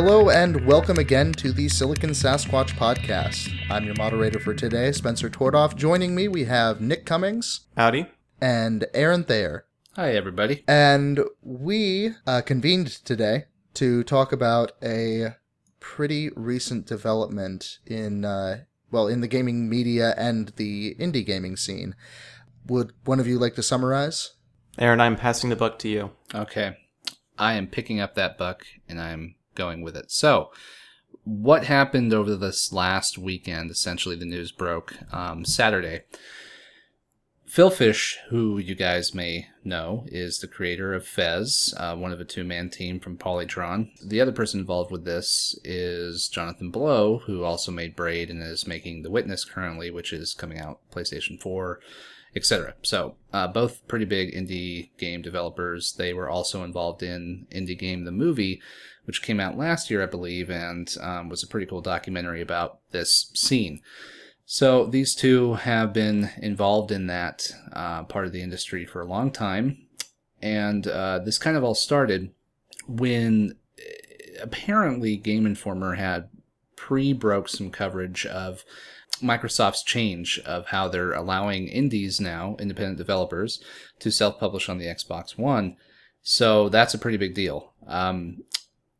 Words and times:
Hello 0.00 0.30
and 0.30 0.64
welcome 0.64 0.98
again 0.98 1.32
to 1.32 1.50
the 1.50 1.68
Silicon 1.68 2.10
Sasquatch 2.10 2.70
podcast. 2.76 3.52
I'm 3.68 3.84
your 3.84 3.96
moderator 3.96 4.38
for 4.38 4.54
today, 4.54 4.92
Spencer 4.92 5.28
Tordoff. 5.28 5.74
Joining 5.74 6.14
me, 6.14 6.28
we 6.28 6.44
have 6.44 6.80
Nick 6.80 7.04
Cummings 7.04 7.66
Howdy. 7.76 8.06
and 8.40 8.86
Aaron 8.94 9.24
Thayer. 9.24 9.66
Hi, 9.96 10.12
everybody. 10.12 10.62
And 10.68 11.18
we 11.42 12.12
uh, 12.28 12.42
convened 12.42 12.86
today 12.86 13.46
to 13.74 14.04
talk 14.04 14.30
about 14.30 14.70
a 14.80 15.34
pretty 15.80 16.30
recent 16.36 16.86
development 16.86 17.80
in, 17.84 18.24
uh, 18.24 18.58
well, 18.92 19.08
in 19.08 19.20
the 19.20 19.26
gaming 19.26 19.68
media 19.68 20.14
and 20.16 20.52
the 20.54 20.94
indie 21.00 21.26
gaming 21.26 21.56
scene. 21.56 21.96
Would 22.68 22.92
one 23.04 23.18
of 23.18 23.26
you 23.26 23.36
like 23.40 23.56
to 23.56 23.64
summarize? 23.64 24.34
Aaron, 24.78 25.00
I'm 25.00 25.16
passing 25.16 25.50
the 25.50 25.56
buck 25.56 25.76
to 25.80 25.88
you. 25.88 26.12
Okay. 26.32 26.76
I 27.36 27.54
am 27.54 27.66
picking 27.66 27.98
up 27.98 28.14
that 28.14 28.38
buck 28.38 28.64
and 28.88 29.00
I'm 29.00 29.34
going 29.58 29.82
with 29.82 29.96
it. 29.96 30.10
So, 30.10 30.50
what 31.24 31.64
happened 31.64 32.14
over 32.14 32.34
this 32.34 32.72
last 32.72 33.18
weekend? 33.18 33.70
Essentially, 33.70 34.16
the 34.16 34.24
news 34.24 34.52
broke 34.52 34.94
um, 35.12 35.44
Saturday. 35.44 36.04
Phil 37.48 37.70
Fish, 37.70 38.18
who 38.28 38.58
you 38.58 38.74
guys 38.74 39.14
may 39.14 39.48
know, 39.64 40.04
is 40.08 40.38
the 40.38 40.46
creator 40.46 40.92
of 40.92 41.06
Fez, 41.06 41.72
uh, 41.78 41.96
one 41.96 42.12
of 42.12 42.20
a 42.20 42.24
two 42.24 42.44
man 42.44 42.68
team 42.68 43.00
from 43.00 43.16
Polytron. 43.16 43.88
The 44.06 44.20
other 44.20 44.32
person 44.32 44.60
involved 44.60 44.90
with 44.90 45.06
this 45.06 45.58
is 45.64 46.28
Jonathan 46.28 46.70
Blow, 46.70 47.20
who 47.24 47.44
also 47.44 47.72
made 47.72 47.96
Braid 47.96 48.28
and 48.28 48.42
is 48.42 48.66
making 48.66 49.02
The 49.02 49.10
Witness 49.10 49.46
currently, 49.46 49.90
which 49.90 50.12
is 50.12 50.34
coming 50.34 50.58
out 50.58 50.80
PlayStation 50.92 51.40
4, 51.40 51.80
etc. 52.34 52.74
So, 52.82 53.16
uh, 53.32 53.48
both 53.48 53.86
pretty 53.88 54.04
big 54.04 54.34
indie 54.34 54.90
game 54.98 55.22
developers. 55.22 55.92
They 55.92 56.12
were 56.12 56.28
also 56.28 56.64
involved 56.64 57.02
in 57.02 57.46
Indie 57.50 57.78
Game 57.78 58.04
the 58.04 58.12
Movie, 58.12 58.60
which 59.04 59.22
came 59.22 59.40
out 59.40 59.56
last 59.56 59.90
year, 59.90 60.02
I 60.02 60.06
believe, 60.06 60.50
and 60.50 60.94
um, 61.00 61.28
was 61.28 61.42
a 61.42 61.46
pretty 61.46 61.66
cool 61.66 61.80
documentary 61.80 62.42
about 62.42 62.80
this 62.90 63.30
scene. 63.34 63.80
So 64.44 64.86
these 64.86 65.14
two 65.14 65.54
have 65.54 65.92
been 65.92 66.30
involved 66.38 66.90
in 66.90 67.06
that 67.08 67.50
uh, 67.72 68.04
part 68.04 68.24
of 68.24 68.32
the 68.32 68.42
industry 68.42 68.86
for 68.86 69.02
a 69.02 69.06
long 69.06 69.30
time, 69.30 69.86
and 70.40 70.86
uh, 70.86 71.18
this 71.18 71.38
kind 71.38 71.56
of 71.56 71.64
all 71.64 71.74
started 71.74 72.32
when 72.86 73.56
uh, 73.78 74.42
apparently 74.42 75.16
Game 75.16 75.44
Informer 75.44 75.94
had 75.94 76.30
pre-broke 76.76 77.48
some 77.48 77.70
coverage 77.70 78.24
of 78.24 78.64
Microsoft's 79.22 79.82
change 79.82 80.40
of 80.44 80.66
how 80.66 80.88
they're 80.88 81.12
allowing 81.12 81.68
indies 81.68 82.20
now, 82.20 82.56
independent 82.58 82.98
developers, 82.98 83.62
to 84.00 84.10
self-publish 84.10 84.68
on 84.68 84.78
the 84.78 84.86
Xbox 84.86 85.38
One. 85.38 85.76
So 86.22 86.68
that's 86.68 86.94
a 86.94 86.98
pretty 86.98 87.16
big 87.16 87.34
deal. 87.34 87.72
Um, 87.86 88.44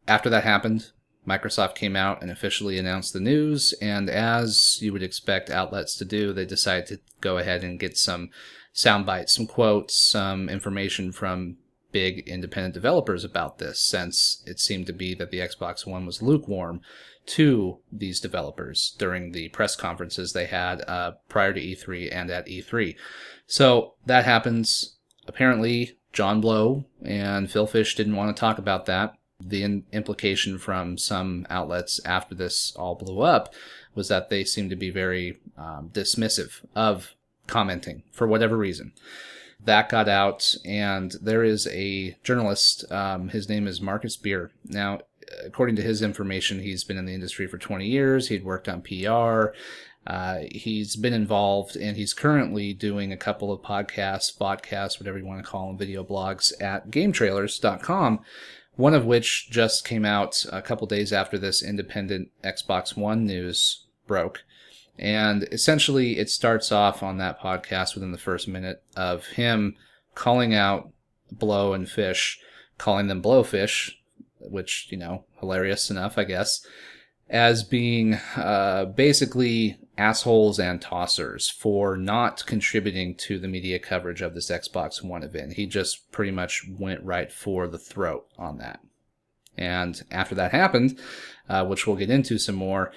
after 0.07 0.31
that 0.31 0.45
happened, 0.45 0.91
Microsoft 1.27 1.75
came 1.75 1.95
out 1.95 2.23
and 2.23 2.31
officially 2.31 2.79
announced 2.79 3.13
the 3.13 3.21
news, 3.21 3.75
and 3.83 4.09
as 4.09 4.79
you 4.81 4.93
would 4.93 5.03
expect 5.03 5.51
outlets 5.51 5.95
to 5.97 6.05
do, 6.05 6.33
they 6.33 6.47
decided 6.47 6.87
to 6.87 7.01
go 7.21 7.37
ahead 7.37 7.63
and 7.63 7.79
get 7.79 7.99
some 7.99 8.31
sound 8.73 9.05
bites, 9.05 9.35
some 9.35 9.47
quotes, 9.47 9.99
some 9.99 10.49
information 10.49 11.13
from 11.13 11.59
big 11.93 12.27
independent 12.29 12.75
developers 12.75 13.25
about 13.25 13.59
this, 13.59 13.81
since 13.81 14.43
it 14.47 14.59
seemed 14.59 14.87
to 14.87 14.93
be 14.93 15.15
that 15.15 15.31
the 15.31 15.41
Xbox 15.41 15.87
One 15.87 16.07
was 16.07 16.23
lukewarm 16.23 16.81
to 17.29 17.79
these 17.93 18.21
developers 18.21 18.95
during 18.99 19.33
the 19.33 19.49
press 19.51 19.77
conferences 19.77 20.33
they 20.33 20.47
had 20.47 20.83
uh, 20.89 21.13
prior 21.29 21.53
to 21.53 21.61
E3 21.61 22.15
and 22.15 22.31
at 22.31 22.47
E3. 22.47 22.97
So 23.47 23.95
that 24.07 24.25
happens. 24.25 24.97
Apparently, 25.27 25.99
John 26.13 26.41
Blow 26.41 26.85
and 27.03 27.51
Phil 27.51 27.67
Fish 27.67 27.95
didn't 27.95 28.17
want 28.17 28.35
to 28.35 28.41
talk 28.41 28.59
about 28.59 28.87
that 28.87 29.15
the 29.41 29.63
in- 29.63 29.85
implication 29.93 30.59
from 30.59 30.99
some 30.99 31.47
outlets 31.49 32.01
after 32.05 32.35
this 32.35 32.75
all 32.77 32.95
blew 32.95 33.21
up 33.21 33.55
was 33.95 34.09
that 34.09 34.29
they 34.29 34.45
seemed 34.45 34.71
to 34.71 34.77
be 34.77 34.91
very 34.91 35.39
um, 35.57 35.91
dismissive 35.93 36.65
of 36.75 37.15
commenting 37.47 38.03
for 38.13 38.27
whatever 38.27 38.57
reason. 38.57 38.93
That 39.65 39.89
got 39.89 40.09
out, 40.09 40.55
and 40.65 41.17
there 41.21 41.43
is 41.43 41.67
a 41.69 42.17
journalist. 42.23 42.91
Um, 42.93 43.31
his 43.31 43.49
name 43.49 43.67
is 43.67 43.81
Marcus 43.81 44.17
Beer. 44.17 44.53
Now, 44.65 45.01
according 45.45 45.77
to 45.77 45.83
his 45.83 46.03
information, 46.03 46.61
he's 46.61 46.85
been 46.85 46.99
in 46.99 47.07
the 47.07 47.15
industry 47.15 47.47
for 47.47 47.59
20 47.59 47.87
years. 47.87 48.29
He'd 48.29 48.45
worked 48.45 48.69
on 48.69 48.83
PR. 48.83 49.55
Uh, 50.07 50.45
he's 50.51 50.97
been 50.97 51.13
involved, 51.13 51.77
and 51.77 51.97
he's 51.97 52.15
currently 52.15 52.73
doing 52.73 53.13
a 53.13 53.17
couple 53.17 53.53
of 53.53 53.61
podcasts, 53.61 54.37
podcasts, 54.37 54.99
whatever 54.99 55.19
you 55.19 55.27
want 55.27 55.45
to 55.45 55.51
call 55.51 55.67
them, 55.67 55.77
video 55.77 56.03
blogs 56.03 56.53
at 56.63 56.91
GameTrailers.com 56.91 58.21
one 58.79 58.95
of 58.95 59.05
which 59.05 59.51
just 59.51 59.85
came 59.85 60.05
out 60.05 60.47
a 60.53 60.63
couple 60.63 60.87
days 60.87 61.13
after 61.13 61.37
this 61.37 61.65
independent 61.65 62.31
Xbox 62.45 62.97
One 62.97 63.27
news 63.27 63.87
broke. 64.07 64.45
And 64.97 65.49
essentially, 65.51 66.17
it 66.17 66.31
starts 66.31 66.71
off 66.71 67.03
on 67.03 67.19
that 67.19 67.41
podcast 67.41 67.97
within 67.97 68.13
the 68.13 68.19
first 68.19 68.47
minute 68.47 68.85
of 68.97 69.27
him 69.27 69.75
calling 70.15 70.55
out 70.55 70.93
Blow 71.33 71.73
and 71.73 71.89
Fish, 71.89 72.39
calling 72.79 73.09
them 73.09 73.21
Blowfish, 73.21 73.95
which, 74.41 74.89
you 74.91 74.99
know, 74.99 75.25
hilarious 75.41 75.91
enough, 75.91 76.19
I 76.19 76.25
guess, 76.25 76.65
as 77.29 77.63
being 77.63 78.15
uh, 78.37 78.87
basically 78.87 79.79
assholes 79.97 80.59
and 80.59 80.81
tossers 80.81 81.51
for 81.51 81.97
not 81.97 82.47
contributing 82.47 83.15
to 83.17 83.39
the 83.39 83.49
media 83.49 83.79
coverage 83.79 84.23
of 84.23 84.35
this 84.35 84.51
Xbox 84.51 85.03
One 85.03 85.23
event. 85.23 85.55
He 85.55 85.67
just 85.67 86.11
pretty 86.13 86.31
much 86.31 86.65
went 86.69 87.03
right 87.03 87.31
for 87.31 87.67
the 87.67 87.79
throat 87.79 88.27
on 88.39 88.59
that. 88.59 88.81
And 89.57 90.01
after 90.11 90.35
that 90.37 90.53
happened, 90.53 90.99
uh, 91.49 91.67
which 91.67 91.87
we'll 91.87 91.97
get 91.97 92.11
into 92.11 92.39
some 92.39 92.55
more, 92.55 92.93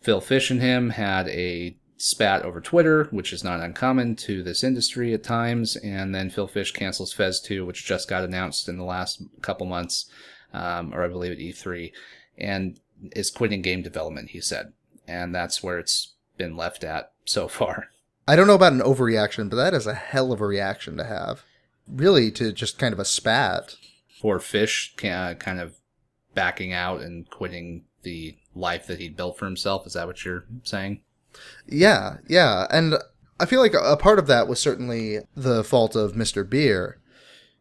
Phil 0.00 0.20
Fish 0.20 0.50
and 0.50 0.60
him 0.60 0.90
had 0.90 1.28
a 1.28 1.76
spat 1.98 2.42
over 2.42 2.60
Twitter, 2.60 3.04
which 3.12 3.32
is 3.32 3.44
not 3.44 3.60
uncommon 3.60 4.16
to 4.16 4.42
this 4.42 4.64
industry 4.64 5.14
at 5.14 5.22
times. 5.22 5.76
And 5.76 6.12
then 6.12 6.30
Phil 6.30 6.48
Fish 6.48 6.72
cancels 6.72 7.12
Fez 7.12 7.40
2, 7.40 7.64
which 7.64 7.84
just 7.84 8.08
got 8.08 8.24
announced 8.24 8.68
in 8.68 8.76
the 8.76 8.84
last 8.84 9.22
couple 9.40 9.66
months, 9.66 10.10
um, 10.52 10.92
or 10.94 11.02
I 11.02 11.08
believe 11.08 11.32
at 11.32 11.38
E3, 11.38 11.92
and 12.38 12.78
is 13.12 13.30
quitting 13.30 13.62
game 13.62 13.82
development, 13.82 14.30
he 14.30 14.40
said. 14.40 14.72
And 15.08 15.34
that's 15.34 15.62
where 15.62 15.78
it's 15.78 16.14
been 16.36 16.56
left 16.56 16.84
at 16.84 17.12
so 17.24 17.48
far. 17.48 17.88
I 18.26 18.36
don't 18.36 18.46
know 18.46 18.54
about 18.54 18.72
an 18.72 18.80
overreaction, 18.80 19.50
but 19.50 19.56
that 19.56 19.74
is 19.74 19.86
a 19.86 19.94
hell 19.94 20.32
of 20.32 20.40
a 20.40 20.46
reaction 20.46 20.96
to 20.96 21.04
have. 21.04 21.42
Really, 21.88 22.30
to 22.32 22.52
just 22.52 22.78
kind 22.78 22.92
of 22.92 23.00
a 23.00 23.04
spat. 23.04 23.74
For 24.20 24.38
Fish, 24.38 24.94
kind 24.96 25.60
of 25.60 25.74
backing 26.34 26.72
out 26.72 27.00
and 27.00 27.28
quitting 27.28 27.84
the 28.02 28.36
life 28.54 28.86
that 28.86 29.00
he'd 29.00 29.16
built 29.16 29.38
for 29.38 29.46
himself. 29.46 29.86
Is 29.86 29.94
that 29.94 30.06
what 30.06 30.24
you're 30.24 30.44
saying? 30.62 31.00
Yeah, 31.66 32.18
yeah. 32.28 32.66
And 32.70 32.94
I 33.40 33.46
feel 33.46 33.60
like 33.60 33.74
a 33.74 33.96
part 33.96 34.18
of 34.18 34.26
that 34.28 34.48
was 34.48 34.60
certainly 34.60 35.18
the 35.34 35.64
fault 35.64 35.96
of 35.96 36.12
Mr. 36.12 36.48
Beer. 36.48 37.00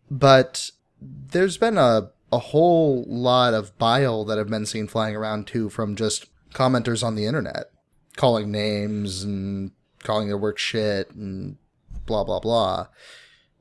But 0.09 0.71
there's 1.01 1.57
been 1.57 1.77
a, 1.77 2.11
a 2.31 2.39
whole 2.39 3.03
lot 3.07 3.53
of 3.53 3.77
bile 3.77 4.23
that 4.25 4.37
have 4.37 4.49
been 4.49 4.65
seen 4.65 4.87
flying 4.87 5.15
around 5.15 5.47
too 5.47 5.69
from 5.69 5.95
just 5.95 6.27
commenters 6.53 7.03
on 7.03 7.15
the 7.15 7.25
internet 7.25 7.71
calling 8.15 8.51
names 8.51 9.23
and 9.23 9.71
calling 9.99 10.27
their 10.27 10.37
work 10.37 10.57
shit 10.57 11.11
and 11.11 11.57
blah 12.05 12.23
blah 12.23 12.39
blah, 12.39 12.87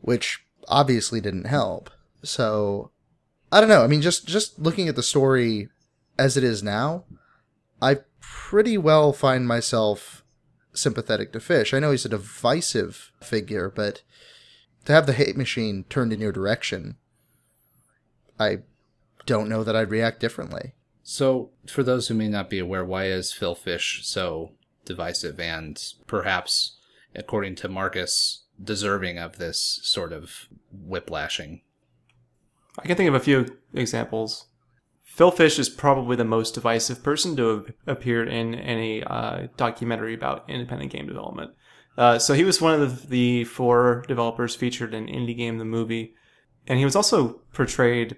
which 0.00 0.44
obviously 0.68 1.20
didn't 1.20 1.46
help. 1.46 1.90
So 2.22 2.90
I 3.52 3.60
don't 3.60 3.68
know. 3.68 3.84
I 3.84 3.86
mean, 3.86 4.02
just 4.02 4.26
just 4.26 4.58
looking 4.58 4.88
at 4.88 4.96
the 4.96 5.02
story 5.02 5.68
as 6.18 6.36
it 6.36 6.44
is 6.44 6.62
now, 6.62 7.04
I 7.80 7.98
pretty 8.20 8.76
well 8.78 9.12
find 9.12 9.46
myself 9.46 10.24
sympathetic 10.72 11.32
to 11.32 11.40
Fish. 11.40 11.74
I 11.74 11.78
know 11.78 11.90
he's 11.90 12.04
a 12.04 12.10
divisive 12.10 13.12
figure, 13.22 13.70
but 13.74 14.02
to 14.84 14.92
have 14.92 15.06
the 15.06 15.12
hate 15.12 15.36
machine 15.36 15.84
turned 15.88 16.12
in 16.12 16.20
your 16.20 16.32
direction, 16.32 16.96
I 18.40 18.58
don't 19.26 19.48
know 19.48 19.62
that 19.62 19.76
I'd 19.76 19.90
react 19.90 20.18
differently. 20.18 20.72
So, 21.02 21.50
for 21.66 21.82
those 21.82 22.08
who 22.08 22.14
may 22.14 22.28
not 22.28 22.50
be 22.50 22.58
aware, 22.58 22.84
why 22.84 23.04
is 23.04 23.32
Phil 23.32 23.54
Fish 23.54 24.00
so 24.04 24.52
divisive 24.84 25.38
and 25.38 25.82
perhaps, 26.06 26.78
according 27.14 27.56
to 27.56 27.68
Marcus, 27.68 28.44
deserving 28.62 29.18
of 29.18 29.38
this 29.38 29.80
sort 29.82 30.12
of 30.12 30.48
whiplashing? 30.72 31.60
I 32.78 32.86
can 32.86 32.96
think 32.96 33.08
of 33.08 33.14
a 33.14 33.20
few 33.20 33.58
examples. 33.74 34.46
Phil 35.04 35.30
Fish 35.30 35.58
is 35.58 35.68
probably 35.68 36.16
the 36.16 36.24
most 36.24 36.54
divisive 36.54 37.02
person 37.02 37.36
to 37.36 37.48
have 37.48 37.74
appeared 37.86 38.28
in 38.28 38.54
any 38.54 39.02
uh, 39.02 39.48
documentary 39.56 40.14
about 40.14 40.48
independent 40.48 40.92
game 40.92 41.06
development. 41.06 41.50
Uh, 41.98 42.18
so 42.18 42.32
he 42.32 42.44
was 42.44 42.60
one 42.60 42.80
of 42.80 43.02
the, 43.02 43.08
the 43.08 43.44
four 43.44 44.04
developers 44.06 44.54
featured 44.54 44.94
in 44.94 45.06
Indie 45.06 45.36
Game 45.36 45.58
the 45.58 45.64
movie, 45.64 46.14
and 46.66 46.78
he 46.78 46.84
was 46.84 46.96
also 46.96 47.40
portrayed, 47.52 48.16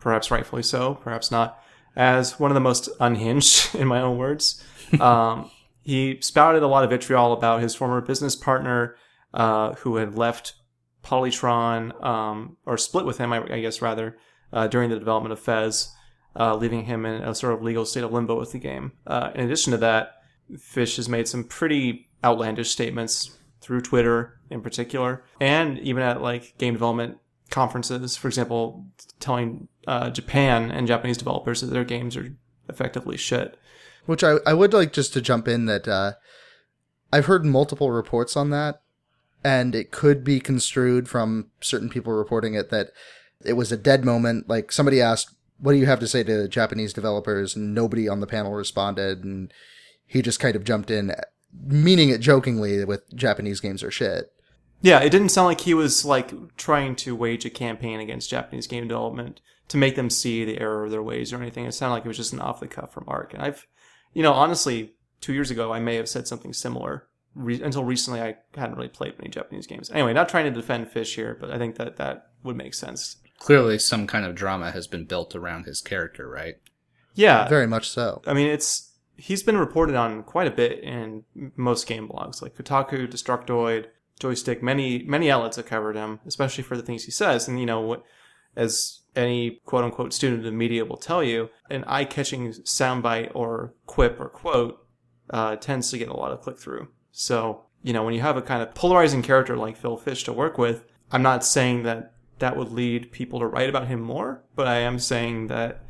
perhaps 0.00 0.30
rightfully 0.30 0.62
so, 0.62 0.94
perhaps 0.96 1.30
not, 1.30 1.62
as 1.96 2.38
one 2.38 2.50
of 2.50 2.54
the 2.54 2.60
most 2.60 2.88
unhinged, 3.00 3.74
in 3.74 3.88
my 3.88 4.00
own 4.00 4.18
words. 4.18 4.62
Um, 5.00 5.50
he 5.82 6.20
spouted 6.20 6.62
a 6.62 6.66
lot 6.68 6.84
of 6.84 6.90
vitriol 6.90 7.32
about 7.32 7.62
his 7.62 7.74
former 7.74 8.00
business 8.00 8.36
partner, 8.36 8.96
uh, 9.34 9.74
who 9.74 9.96
had 9.96 10.16
left 10.16 10.54
Polytron, 11.02 12.04
um, 12.04 12.56
or 12.66 12.76
split 12.76 13.06
with 13.06 13.18
him, 13.18 13.32
I, 13.32 13.42
I 13.52 13.60
guess 13.60 13.80
rather, 13.82 14.16
uh, 14.52 14.66
during 14.68 14.90
the 14.90 14.98
development 14.98 15.32
of 15.32 15.40
Fez. 15.40 15.92
uh, 16.38 16.54
leaving 16.54 16.84
him 16.84 17.04
in 17.04 17.22
a 17.22 17.34
sort 17.34 17.54
of 17.54 17.62
legal 17.62 17.84
state 17.84 18.04
of 18.04 18.12
limbo 18.12 18.38
with 18.38 18.52
the 18.52 18.58
game. 18.58 18.92
Uh, 19.06 19.30
in 19.34 19.46
addition 19.46 19.72
to 19.72 19.78
that, 19.78 20.12
Fish 20.58 20.96
has 20.96 21.08
made 21.08 21.26
some 21.26 21.44
pretty 21.44 22.08
outlandish 22.22 22.70
statements 22.70 23.36
through 23.60 23.80
Twitter 23.80 24.38
in 24.50 24.60
particular, 24.60 25.24
and 25.40 25.78
even 25.80 26.02
at 26.02 26.22
like 26.22 26.56
game 26.58 26.74
development 26.74 27.18
conferences. 27.50 28.16
For 28.16 28.28
example, 28.28 28.86
telling 29.20 29.68
uh, 29.86 30.10
Japan 30.10 30.70
and 30.70 30.86
Japanese 30.86 31.16
developers 31.16 31.60
that 31.60 31.68
their 31.68 31.84
games 31.84 32.16
are 32.16 32.34
effectively 32.68 33.16
shit. 33.16 33.58
Which 34.06 34.24
I, 34.24 34.36
I 34.46 34.54
would 34.54 34.72
like 34.72 34.92
just 34.92 35.12
to 35.14 35.20
jump 35.20 35.48
in 35.48 35.66
that 35.66 35.86
uh, 35.86 36.12
I've 37.12 37.26
heard 37.26 37.44
multiple 37.44 37.90
reports 37.90 38.36
on 38.36 38.50
that, 38.50 38.80
and 39.44 39.74
it 39.74 39.90
could 39.90 40.24
be 40.24 40.40
construed 40.40 41.08
from 41.08 41.50
certain 41.60 41.88
people 41.88 42.12
reporting 42.12 42.54
it 42.54 42.70
that 42.70 42.90
it 43.44 43.54
was 43.54 43.70
a 43.70 43.76
dead 43.76 44.04
moment. 44.04 44.48
Like 44.48 44.72
somebody 44.72 45.00
asked, 45.00 45.34
"What 45.58 45.72
do 45.72 45.78
you 45.78 45.86
have 45.86 46.00
to 46.00 46.08
say 46.08 46.22
to 46.22 46.48
Japanese 46.48 46.92
developers?" 46.92 47.54
and 47.54 47.74
nobody 47.74 48.08
on 48.08 48.20
the 48.20 48.26
panel 48.26 48.52
responded, 48.52 49.24
and 49.24 49.52
he 50.06 50.22
just 50.22 50.40
kind 50.40 50.56
of 50.56 50.64
jumped 50.64 50.90
in, 50.90 51.14
meaning 51.52 52.08
it 52.08 52.20
jokingly 52.20 52.84
with 52.84 53.14
Japanese 53.14 53.60
games 53.60 53.82
are 53.82 53.90
shit. 53.90 54.32
Yeah, 54.80 55.00
it 55.00 55.10
didn't 55.10 55.30
sound 55.30 55.46
like 55.46 55.62
he 55.62 55.74
was 55.74 56.04
like 56.04 56.56
trying 56.56 56.94
to 56.96 57.16
wage 57.16 57.44
a 57.44 57.50
campaign 57.50 58.00
against 58.00 58.30
Japanese 58.30 58.66
game 58.66 58.86
development 58.86 59.40
to 59.68 59.76
make 59.76 59.96
them 59.96 60.10
see 60.10 60.44
the 60.44 60.60
error 60.60 60.84
of 60.84 60.90
their 60.90 61.02
ways 61.02 61.32
or 61.32 61.36
anything. 61.36 61.64
It 61.64 61.72
sounded 61.72 61.94
like 61.94 62.04
it 62.04 62.08
was 62.08 62.16
just 62.16 62.32
an 62.32 62.40
off 62.40 62.60
the 62.60 62.68
cuff 62.68 62.96
remark. 62.96 63.34
And 63.34 63.42
I've, 63.42 63.66
you 64.14 64.22
know, 64.22 64.32
honestly, 64.32 64.94
two 65.20 65.32
years 65.32 65.50
ago 65.50 65.72
I 65.72 65.80
may 65.80 65.96
have 65.96 66.08
said 66.08 66.28
something 66.28 66.52
similar. 66.52 67.08
Re- 67.34 67.62
until 67.62 67.84
recently, 67.84 68.20
I 68.20 68.36
hadn't 68.54 68.76
really 68.76 68.88
played 68.88 69.18
many 69.18 69.30
Japanese 69.30 69.66
games. 69.66 69.90
Anyway, 69.90 70.12
not 70.12 70.28
trying 70.28 70.46
to 70.46 70.50
defend 70.50 70.90
Fish 70.90 71.14
here, 71.14 71.36
but 71.38 71.50
I 71.50 71.58
think 71.58 71.76
that 71.76 71.96
that 71.96 72.30
would 72.42 72.56
make 72.56 72.74
sense. 72.74 73.16
Clearly, 73.38 73.78
some 73.78 74.06
kind 74.06 74.24
of 74.24 74.34
drama 74.34 74.70
has 74.72 74.86
been 74.86 75.04
built 75.04 75.36
around 75.36 75.66
his 75.66 75.80
character, 75.80 76.28
right? 76.28 76.56
Yeah, 77.14 77.48
Very 77.48 77.66
much 77.66 77.88
so. 77.88 78.22
I 78.26 78.32
mean, 78.32 78.46
it's 78.46 78.92
he's 79.16 79.42
been 79.42 79.56
reported 79.56 79.96
on 79.96 80.22
quite 80.22 80.46
a 80.46 80.52
bit 80.52 80.80
in 80.84 81.24
most 81.56 81.86
game 81.86 82.08
blogs, 82.08 82.40
like 82.40 82.56
Kotaku, 82.56 83.08
Destructoid, 83.08 83.86
Joystick. 84.18 84.62
Many 84.62 85.02
many 85.04 85.30
outlets 85.30 85.56
have 85.56 85.66
covered 85.66 85.96
him, 85.96 86.20
especially 86.26 86.64
for 86.64 86.76
the 86.76 86.82
things 86.82 87.04
he 87.04 87.10
says. 87.10 87.48
And 87.48 87.58
you 87.58 87.66
know, 87.66 88.02
as 88.56 89.00
any 89.16 89.60
quote 89.64 89.84
unquote 89.84 90.12
student 90.12 90.40
of 90.40 90.44
the 90.44 90.52
media 90.52 90.84
will 90.84 90.96
tell 90.96 91.22
you, 91.22 91.50
an 91.70 91.84
eye 91.84 92.04
catching 92.04 92.50
soundbite 92.50 93.30
or 93.34 93.74
quip 93.86 94.20
or 94.20 94.28
quote 94.28 94.84
uh, 95.30 95.56
tends 95.56 95.90
to 95.90 95.98
get 95.98 96.08
a 96.08 96.16
lot 96.16 96.32
of 96.32 96.40
click 96.40 96.58
through. 96.58 96.88
So 97.12 97.64
you 97.82 97.92
know, 97.92 98.04
when 98.04 98.14
you 98.14 98.20
have 98.20 98.36
a 98.36 98.42
kind 98.42 98.62
of 98.62 98.74
polarizing 98.74 99.22
character 99.22 99.56
like 99.56 99.76
Phil 99.76 99.96
Fish 99.96 100.24
to 100.24 100.32
work 100.32 100.58
with, 100.58 100.84
I'm 101.12 101.22
not 101.22 101.44
saying 101.44 101.84
that 101.84 102.12
that 102.38 102.56
would 102.56 102.70
lead 102.70 103.12
people 103.12 103.40
to 103.40 103.46
write 103.46 103.68
about 103.68 103.88
him 103.88 104.00
more, 104.00 104.42
but 104.54 104.66
I 104.66 104.78
am 104.78 104.98
saying 104.98 105.48
that 105.48 105.82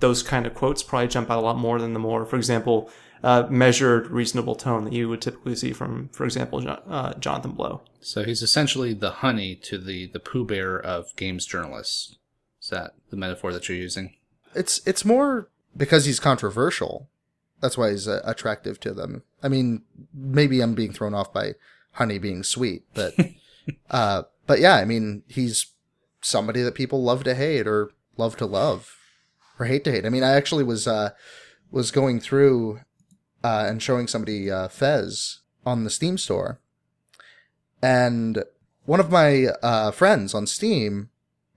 those 0.00 0.22
kind 0.22 0.46
of 0.46 0.54
quotes 0.54 0.82
probably 0.82 1.08
jump 1.08 1.30
out 1.30 1.38
a 1.38 1.42
lot 1.42 1.56
more 1.58 1.78
than 1.78 1.92
the 1.92 1.98
more, 1.98 2.26
for 2.26 2.36
example, 2.36 2.90
uh, 3.22 3.46
measured, 3.48 4.08
reasonable 4.08 4.54
tone 4.54 4.84
that 4.84 4.92
you 4.92 5.08
would 5.08 5.22
typically 5.22 5.54
see 5.54 5.72
from, 5.72 6.08
for 6.12 6.24
example, 6.24 6.60
Jo- 6.60 6.82
uh, 6.88 7.14
Jonathan 7.14 7.52
Blow. 7.52 7.82
So 8.00 8.24
he's 8.24 8.42
essentially 8.42 8.94
the 8.94 9.10
honey 9.10 9.54
to 9.56 9.78
the 9.78 10.06
the 10.06 10.20
Pooh 10.20 10.44
Bear 10.44 10.78
of 10.78 11.14
games 11.16 11.46
journalists. 11.46 12.16
Is 12.60 12.68
that 12.70 12.94
the 13.10 13.16
metaphor 13.16 13.52
that 13.52 13.68
you're 13.68 13.78
using? 13.78 14.14
It's 14.54 14.80
it's 14.86 15.04
more 15.04 15.48
because 15.76 16.04
he's 16.04 16.20
controversial. 16.20 17.08
That's 17.60 17.78
why 17.78 17.90
he's 17.90 18.08
uh, 18.08 18.22
attractive 18.24 18.80
to 18.80 18.92
them. 18.92 19.22
I 19.42 19.48
mean, 19.48 19.82
maybe 20.12 20.60
I'm 20.60 20.74
being 20.74 20.92
thrown 20.92 21.14
off 21.14 21.32
by 21.32 21.52
honey 21.92 22.18
being 22.18 22.42
sweet, 22.42 22.82
but 22.92 23.14
uh, 23.90 24.22
but 24.46 24.58
yeah, 24.58 24.74
I 24.74 24.84
mean, 24.84 25.22
he's 25.28 25.66
somebody 26.20 26.62
that 26.62 26.74
people 26.74 27.02
love 27.02 27.22
to 27.24 27.34
hate 27.34 27.66
or 27.66 27.90
love 28.16 28.36
to 28.38 28.46
love 28.46 28.96
or 29.58 29.66
hate 29.66 29.84
to 29.84 29.92
hate. 29.92 30.06
I 30.06 30.08
mean, 30.08 30.24
I 30.24 30.32
actually 30.32 30.64
was 30.64 30.88
uh, 30.88 31.10
was 31.70 31.90
going 31.90 32.20
through 32.20 32.80
uh, 33.44 33.64
and 33.68 33.82
showing 33.82 34.06
somebody 34.06 34.50
uh, 34.50 34.68
Fez 34.68 35.40
on 35.64 35.84
the 35.84 35.90
Steam 35.90 36.18
store, 36.18 36.60
and 37.82 38.44
one 38.84 39.00
of 39.00 39.10
my 39.10 39.46
uh, 39.62 39.90
friends 39.90 40.34
on 40.34 40.46
Steam 40.46 41.10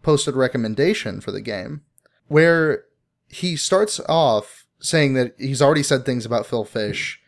posted 0.04 0.36
a 0.36 0.38
recommendation 0.38 1.20
for 1.20 1.32
the 1.32 1.42
game 1.42 1.82
where 2.28 2.86
he 3.28 3.56
starts 3.56 4.00
off 4.08 4.66
saying 4.80 5.14
that 5.16 5.34
he's 5.38 5.62
already 5.62 5.84
said 5.84 6.06
things 6.06 6.26
about 6.26 6.46
Phil 6.46 6.64
Fish. 6.64 7.22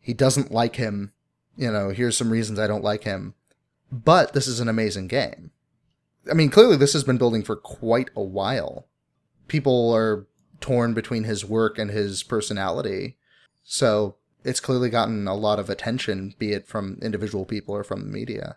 He 0.00 0.12
doesn't 0.12 0.52
like 0.52 0.76
him. 0.76 1.12
You 1.56 1.72
know, 1.72 1.90
here's 1.90 2.16
some 2.16 2.30
reasons 2.30 2.58
I 2.58 2.66
don't 2.66 2.84
like 2.84 3.04
him. 3.04 3.34
But 3.90 4.32
this 4.32 4.46
is 4.46 4.60
an 4.60 4.68
amazing 4.68 5.08
game. 5.08 5.50
I 6.30 6.34
mean, 6.34 6.50
clearly 6.50 6.76
this 6.76 6.92
has 6.92 7.04
been 7.04 7.18
building 7.18 7.42
for 7.42 7.56
quite 7.56 8.10
a 8.14 8.22
while. 8.22 8.86
People 9.48 9.92
are 9.94 10.26
torn 10.60 10.94
between 10.94 11.24
his 11.24 11.44
work 11.44 11.78
and 11.78 11.90
his 11.90 12.22
personality. 12.22 13.16
So 13.62 14.16
it's 14.44 14.60
clearly 14.60 14.90
gotten 14.90 15.26
a 15.26 15.34
lot 15.34 15.58
of 15.58 15.70
attention, 15.70 16.34
be 16.38 16.52
it 16.52 16.66
from 16.66 16.98
individual 17.02 17.44
people 17.44 17.74
or 17.74 17.84
from 17.84 18.02
the 18.02 18.12
media. 18.12 18.56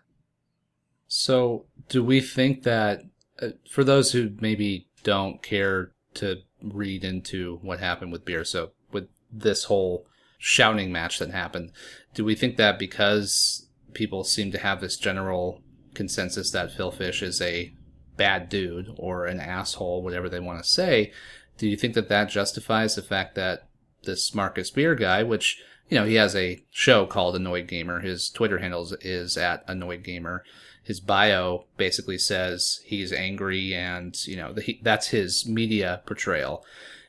So, 1.06 1.66
do 1.88 2.02
we 2.02 2.20
think 2.20 2.62
that 2.62 3.02
uh, 3.40 3.50
for 3.70 3.84
those 3.84 4.12
who 4.12 4.32
maybe 4.40 4.88
don't 5.02 5.42
care 5.42 5.92
to 6.14 6.38
read 6.62 7.04
into 7.04 7.58
what 7.62 7.80
happened 7.80 8.10
with 8.10 8.24
beer, 8.24 8.44
so 8.44 8.70
with 8.90 9.08
this 9.30 9.64
whole 9.64 10.06
shouting 10.38 10.90
match 10.90 11.18
that 11.18 11.30
happened, 11.30 11.72
do 12.14 12.24
we 12.24 12.34
think 12.34 12.56
that 12.56 12.78
because 12.78 13.68
people 13.92 14.24
seem 14.24 14.50
to 14.52 14.58
have 14.58 14.80
this 14.80 14.96
general 14.96 15.62
consensus 15.94 16.50
that 16.50 16.72
Phil 16.72 16.90
Fish 16.90 17.22
is 17.22 17.40
a 17.40 17.72
bad 18.16 18.48
dude 18.48 18.94
or 18.96 19.26
an 19.26 19.40
asshole, 19.40 20.02
whatever 20.02 20.28
they 20.28 20.40
want 20.40 20.62
to 20.62 20.68
say, 20.68 21.12
do 21.58 21.68
you 21.68 21.76
think 21.76 21.94
that 21.94 22.08
that 22.08 22.28
justifies 22.28 22.94
the 22.94 23.02
fact 23.02 23.34
that 23.34 23.68
this 24.04 24.34
Marcus 24.34 24.70
Beer 24.70 24.94
guy, 24.94 25.22
which 25.22 25.62
you 25.88 25.98
know 25.98 26.04
he 26.04 26.14
has 26.14 26.34
a 26.34 26.62
show 26.70 27.06
called 27.06 27.36
Annoyed 27.36 27.66
Gamer, 27.66 28.00
his 28.00 28.28
Twitter 28.30 28.58
handles 28.58 28.92
is 29.00 29.36
at 29.36 29.64
Annoyed 29.66 30.02
Gamer. 30.02 30.44
His 30.82 31.00
bio 31.00 31.64
basically 31.76 32.18
says 32.18 32.80
he's 32.84 33.12
angry, 33.12 33.74
and 33.74 34.14
you 34.26 34.36
know 34.36 34.54
that's 34.82 35.08
his 35.08 35.46
media 35.46 36.02
portrayal. 36.06 36.64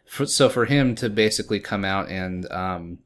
So 0.07 0.49
for 0.49 0.65
him 0.65 0.95
to 0.95 1.09
basically 1.09 1.59
come 1.59 1.83
out 1.83 2.09
and 2.09 2.49
um, 2.51 2.99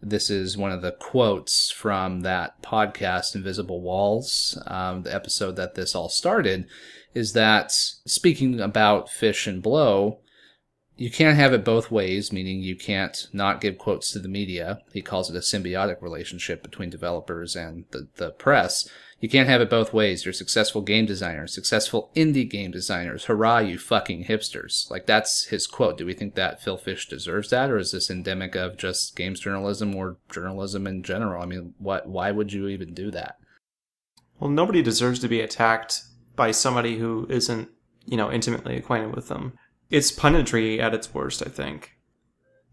this 0.00 0.30
is 0.30 0.56
one 0.56 0.72
of 0.72 0.82
the 0.82 0.92
quotes 0.92 1.70
from 1.70 2.20
that 2.20 2.62
podcast, 2.62 3.34
Invisible 3.34 3.80
Walls, 3.80 4.60
um, 4.66 5.02
the 5.02 5.14
episode 5.14 5.56
that 5.56 5.74
this 5.74 5.94
all 5.94 6.08
started, 6.08 6.66
is 7.14 7.32
that 7.32 7.72
speaking 7.72 8.60
about 8.60 9.10
Fish 9.10 9.46
and 9.46 9.62
Blow, 9.62 10.20
you 10.98 11.12
can't 11.12 11.36
have 11.36 11.52
it 11.52 11.64
both 11.64 11.92
ways, 11.92 12.32
meaning 12.32 12.60
you 12.60 12.74
can't 12.74 13.28
not 13.32 13.60
give 13.60 13.78
quotes 13.78 14.10
to 14.10 14.18
the 14.18 14.28
media. 14.28 14.80
He 14.92 15.00
calls 15.00 15.30
it 15.30 15.36
a 15.36 15.38
symbiotic 15.38 16.02
relationship 16.02 16.60
between 16.60 16.90
developers 16.90 17.54
and 17.54 17.84
the, 17.92 18.08
the 18.16 18.32
press. 18.32 18.88
You 19.20 19.28
can't 19.28 19.48
have 19.48 19.60
it 19.60 19.70
both 19.70 19.94
ways. 19.94 20.24
You're 20.24 20.32
successful 20.32 20.82
game 20.82 21.06
designers, 21.06 21.54
successful 21.54 22.10
indie 22.16 22.50
game 22.50 22.72
designers. 22.72 23.26
Hurrah, 23.26 23.58
you 23.58 23.78
fucking 23.78 24.24
hipsters. 24.24 24.90
Like, 24.90 25.06
that's 25.06 25.44
his 25.46 25.68
quote. 25.68 25.98
Do 25.98 26.06
we 26.06 26.14
think 26.14 26.34
that 26.34 26.60
Phil 26.60 26.76
Fish 26.76 27.08
deserves 27.08 27.50
that, 27.50 27.70
or 27.70 27.78
is 27.78 27.92
this 27.92 28.10
endemic 28.10 28.56
of 28.56 28.76
just 28.76 29.14
games 29.14 29.38
journalism 29.38 29.94
or 29.94 30.16
journalism 30.32 30.84
in 30.88 31.04
general? 31.04 31.40
I 31.40 31.46
mean, 31.46 31.74
what? 31.78 32.08
why 32.08 32.32
would 32.32 32.52
you 32.52 32.66
even 32.66 32.92
do 32.92 33.12
that? 33.12 33.36
Well, 34.40 34.50
nobody 34.50 34.82
deserves 34.82 35.20
to 35.20 35.28
be 35.28 35.40
attacked 35.40 36.02
by 36.34 36.50
somebody 36.50 36.98
who 36.98 37.24
isn't, 37.30 37.68
you 38.04 38.16
know, 38.16 38.32
intimately 38.32 38.76
acquainted 38.76 39.14
with 39.14 39.28
them. 39.28 39.52
It's 39.90 40.12
punditry 40.12 40.78
at 40.78 40.94
its 40.94 41.14
worst, 41.14 41.42
I 41.44 41.48
think. 41.48 41.92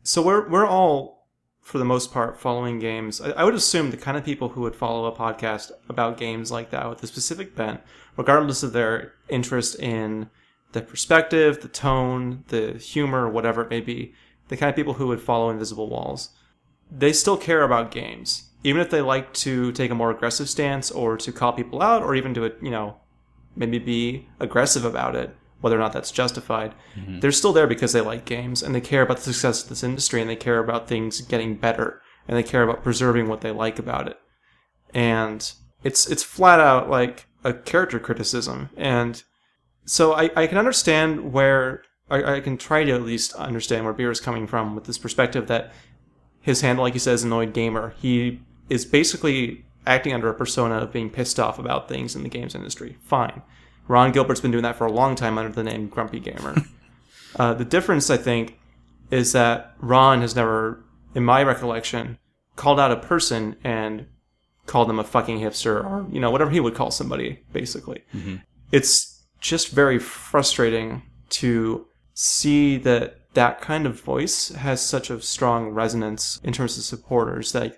So 0.03 0.21
we're 0.21 0.47
we're 0.49 0.67
all, 0.67 1.27
for 1.61 1.77
the 1.77 1.85
most 1.85 2.11
part, 2.11 2.39
following 2.39 2.79
games. 2.79 3.21
I, 3.21 3.31
I 3.31 3.43
would 3.43 3.55
assume 3.55 3.91
the 3.91 3.97
kind 3.97 4.17
of 4.17 4.25
people 4.25 4.49
who 4.49 4.61
would 4.61 4.75
follow 4.75 5.05
a 5.05 5.15
podcast 5.15 5.71
about 5.87 6.17
games 6.17 6.51
like 6.51 6.71
that 6.71 6.89
with 6.89 7.01
a 7.03 7.07
specific 7.07 7.55
bent, 7.55 7.81
regardless 8.17 8.63
of 8.63 8.73
their 8.73 9.13
interest 9.29 9.79
in 9.79 10.29
the 10.73 10.81
perspective, 10.81 11.61
the 11.61 11.69
tone, 11.69 12.43
the 12.49 12.73
humor, 12.73 13.29
whatever 13.29 13.61
it 13.61 13.69
may 13.69 13.79
be, 13.79 14.13
the 14.49 14.57
kind 14.57 14.69
of 14.69 14.75
people 14.75 14.95
who 14.95 15.07
would 15.07 15.21
follow 15.21 15.49
Invisible 15.49 15.89
Walls, 15.89 16.29
they 16.91 17.13
still 17.13 17.37
care 17.37 17.63
about 17.63 17.91
games. 17.91 18.49
Even 18.63 18.81
if 18.81 18.89
they 18.89 19.01
like 19.01 19.33
to 19.33 19.71
take 19.71 19.89
a 19.89 19.95
more 19.95 20.11
aggressive 20.11 20.49
stance 20.49 20.91
or 20.91 21.15
to 21.17 21.31
call 21.31 21.53
people 21.53 21.81
out 21.81 22.03
or 22.03 22.13
even 22.13 22.33
to, 22.33 22.51
you 22.61 22.71
know, 22.71 22.97
maybe 23.55 23.79
be 23.79 24.27
aggressive 24.39 24.83
about 24.83 25.15
it, 25.15 25.35
whether 25.65 25.77
or 25.77 25.79
not 25.79 25.93
that's 25.93 26.11
justified, 26.11 26.75
mm-hmm. 26.95 27.21
they're 27.21 27.31
still 27.31 27.51
there 27.51 27.65
because 27.65 27.91
they 27.91 28.01
like 28.01 28.23
games 28.23 28.61
and 28.61 28.75
they 28.75 28.79
care 28.79 29.01
about 29.01 29.17
the 29.17 29.23
success 29.23 29.63
of 29.63 29.69
this 29.69 29.81
industry 29.81 30.21
and 30.21 30.29
they 30.29 30.35
care 30.35 30.59
about 30.59 30.87
things 30.87 31.21
getting 31.21 31.55
better 31.55 32.03
and 32.27 32.37
they 32.37 32.43
care 32.43 32.61
about 32.61 32.83
preserving 32.83 33.27
what 33.27 33.41
they 33.41 33.49
like 33.49 33.79
about 33.79 34.07
it. 34.07 34.19
And 34.93 35.51
it's 35.83 36.05
it's 36.05 36.21
flat 36.21 36.59
out 36.59 36.87
like 36.87 37.25
a 37.43 37.51
character 37.51 37.99
criticism. 37.99 38.69
And 38.77 39.23
so 39.85 40.13
I, 40.13 40.29
I 40.35 40.45
can 40.45 40.59
understand 40.59 41.33
where 41.33 41.81
I, 42.11 42.35
I 42.35 42.39
can 42.41 42.59
try 42.59 42.83
to 42.83 42.91
at 42.91 43.01
least 43.01 43.33
understand 43.33 43.85
where 43.85 43.93
Beer 43.93 44.11
is 44.11 44.19
coming 44.19 44.45
from 44.45 44.75
with 44.75 44.83
this 44.83 44.99
perspective 44.99 45.47
that 45.47 45.73
his 46.41 46.61
handle, 46.61 46.83
like 46.83 46.93
he 46.93 46.99
says, 46.99 47.23
annoyed 47.23 47.55
gamer. 47.55 47.95
He 47.97 48.39
is 48.69 48.85
basically 48.85 49.65
acting 49.87 50.13
under 50.13 50.29
a 50.29 50.35
persona 50.35 50.75
of 50.75 50.93
being 50.93 51.09
pissed 51.09 51.39
off 51.39 51.57
about 51.57 51.89
things 51.89 52.15
in 52.15 52.21
the 52.21 52.29
games 52.29 52.53
industry. 52.53 52.99
Fine. 53.01 53.41
Ron 53.87 54.11
Gilbert's 54.11 54.41
been 54.41 54.51
doing 54.51 54.63
that 54.63 54.77
for 54.77 54.87
a 54.87 54.91
long 54.91 55.15
time 55.15 55.37
under 55.37 55.51
the 55.51 55.63
name 55.63 55.87
Grumpy 55.87 56.19
Gamer. 56.19 56.55
Uh, 57.37 57.53
the 57.53 57.65
difference, 57.65 58.09
I 58.09 58.15
think, 58.15 58.57
is 59.11 59.33
that 59.33 59.73
Ron 59.79 60.21
has 60.21 60.37
never, 60.37 60.85
in 61.13 61.25
my 61.25 61.43
recollection, 61.43 62.17
called 62.55 62.79
out 62.79 62.91
a 62.91 62.95
person 62.95 63.57
and 63.61 64.07
called 64.65 64.89
them 64.89 64.99
a 64.99 65.03
fucking 65.03 65.39
hipster 65.39 65.83
or 65.83 66.07
you 66.11 66.19
know 66.19 66.31
whatever 66.31 66.49
he 66.49 66.59
would 66.59 66.75
call 66.75 66.91
somebody. 66.91 67.43
Basically, 67.51 68.03
it's 68.71 69.23
just 69.39 69.69
very 69.69 69.99
frustrating 69.99 71.03
to 71.29 71.85
see 72.13 72.77
that 72.77 73.19
that 73.33 73.59
kind 73.61 73.85
of 73.85 73.99
voice 74.01 74.49
has 74.49 74.81
such 74.81 75.09
a 75.09 75.21
strong 75.21 75.69
resonance 75.69 76.39
in 76.43 76.53
terms 76.53 76.77
of 76.77 76.83
supporters 76.83 77.51
that 77.51 77.77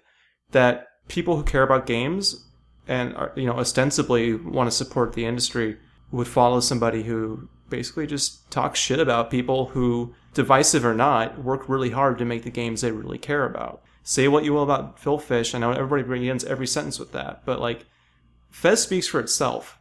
that 0.51 0.87
people 1.07 1.35
who 1.35 1.43
care 1.43 1.63
about 1.63 1.85
games 1.87 2.45
and 2.87 3.15
are, 3.15 3.33
you 3.35 3.45
know 3.45 3.57
ostensibly 3.57 4.35
want 4.35 4.69
to 4.69 4.75
support 4.75 5.13
the 5.13 5.25
industry 5.25 5.77
would 6.11 6.27
follow 6.27 6.59
somebody 6.59 7.03
who 7.03 7.49
basically 7.69 8.07
just 8.07 8.49
talks 8.49 8.79
shit 8.79 8.99
about 8.99 9.29
people 9.29 9.67
who 9.67 10.13
divisive 10.33 10.85
or 10.85 10.93
not 10.93 11.43
work 11.43 11.67
really 11.67 11.89
hard 11.89 12.17
to 12.17 12.25
make 12.25 12.43
the 12.43 12.49
games 12.49 12.81
they 12.81 12.91
really 12.91 13.17
care 13.17 13.45
about. 13.45 13.81
Say 14.03 14.27
what 14.27 14.45
you 14.45 14.53
will 14.53 14.63
about 14.63 14.99
phil 14.99 15.17
fish 15.17 15.53
i 15.53 15.57
know 15.57 15.71
everybody 15.71 16.03
begins 16.03 16.45
every 16.45 16.67
sentence 16.67 16.97
with 16.97 17.11
that 17.11 17.43
but 17.45 17.59
like 17.59 17.85
fez 18.49 18.81
speaks 18.81 19.07
for 19.07 19.19
itself. 19.19 19.79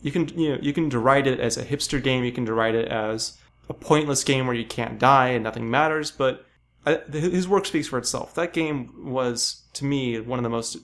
You 0.00 0.12
can 0.12 0.28
you 0.28 0.52
know 0.52 0.58
you 0.62 0.72
can 0.72 0.88
deride 0.88 1.26
it 1.26 1.40
as 1.40 1.58
a 1.58 1.64
hipster 1.64 2.02
game 2.02 2.24
you 2.24 2.32
can 2.32 2.44
deride 2.44 2.74
it 2.74 2.88
as 2.88 3.36
a 3.68 3.74
pointless 3.74 4.24
game 4.24 4.46
where 4.46 4.56
you 4.56 4.64
can't 4.64 4.98
die 4.98 5.28
and 5.28 5.44
nothing 5.44 5.70
matters 5.70 6.10
but 6.10 6.46
I, 6.86 7.00
his 7.12 7.46
work 7.46 7.66
speaks 7.66 7.88
for 7.88 7.98
itself. 7.98 8.34
That 8.34 8.54
game 8.54 9.12
was 9.12 9.64
to 9.74 9.84
me 9.84 10.18
one 10.18 10.38
of 10.38 10.42
the 10.42 10.48
most 10.48 10.78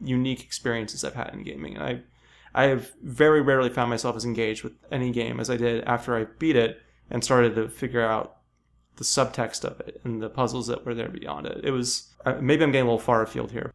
unique 0.00 0.42
experiences 0.42 1.04
i've 1.04 1.14
had 1.14 1.32
in 1.32 1.44
gaming 1.44 1.76
and 1.76 1.84
i 1.84 2.00
i 2.54 2.64
have 2.64 2.92
very 3.02 3.40
rarely 3.40 3.70
found 3.70 3.90
myself 3.90 4.16
as 4.16 4.24
engaged 4.24 4.62
with 4.62 4.72
any 4.90 5.10
game 5.10 5.40
as 5.40 5.50
i 5.50 5.56
did 5.56 5.82
after 5.84 6.16
i 6.16 6.24
beat 6.38 6.56
it 6.56 6.80
and 7.10 7.22
started 7.22 7.54
to 7.54 7.68
figure 7.68 8.04
out 8.04 8.38
the 8.96 9.04
subtext 9.04 9.64
of 9.64 9.80
it 9.80 10.00
and 10.04 10.22
the 10.22 10.28
puzzles 10.28 10.66
that 10.66 10.84
were 10.86 10.94
there 10.94 11.08
beyond 11.08 11.46
it 11.46 11.60
it 11.64 11.70
was 11.70 12.14
uh, 12.24 12.34
maybe 12.40 12.62
i'm 12.62 12.70
getting 12.72 12.86
a 12.86 12.90
little 12.90 12.98
far 12.98 13.22
afield 13.22 13.50
here 13.50 13.72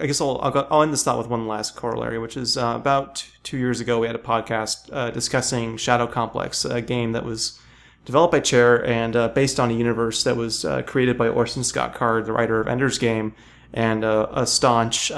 I 0.00 0.06
guess 0.06 0.20
I'll, 0.20 0.38
I'll, 0.42 0.50
go, 0.50 0.66
I'll 0.70 0.82
end 0.82 0.92
this 0.92 1.02
thought 1.02 1.18
with 1.18 1.28
one 1.28 1.46
last 1.48 1.74
corollary, 1.74 2.18
which 2.18 2.36
is 2.36 2.58
uh, 2.58 2.74
about 2.76 3.26
two 3.42 3.56
years 3.56 3.80
ago 3.80 3.98
we 3.98 4.06
had 4.06 4.16
a 4.16 4.20
podcast 4.20 4.92
uh, 4.92 5.10
discussing 5.10 5.76
Shadow 5.76 6.06
Complex, 6.06 6.64
a 6.64 6.82
game 6.82 7.12
that 7.12 7.24
was 7.24 7.58
developed 8.04 8.32
by 8.32 8.40
Chair 8.40 8.84
and 8.84 9.16
uh, 9.16 9.28
based 9.28 9.58
on 9.58 9.70
a 9.70 9.74
universe 9.74 10.24
that 10.24 10.36
was 10.36 10.64
uh, 10.64 10.82
created 10.82 11.16
by 11.16 11.28
Orson 11.28 11.64
Scott 11.64 11.94
Card, 11.94 12.26
the 12.26 12.32
writer 12.32 12.60
of 12.60 12.68
Ender's 12.68 12.98
Game, 12.98 13.34
and 13.72 14.04
uh, 14.04 14.28
a 14.32 14.46
staunch 14.46 15.10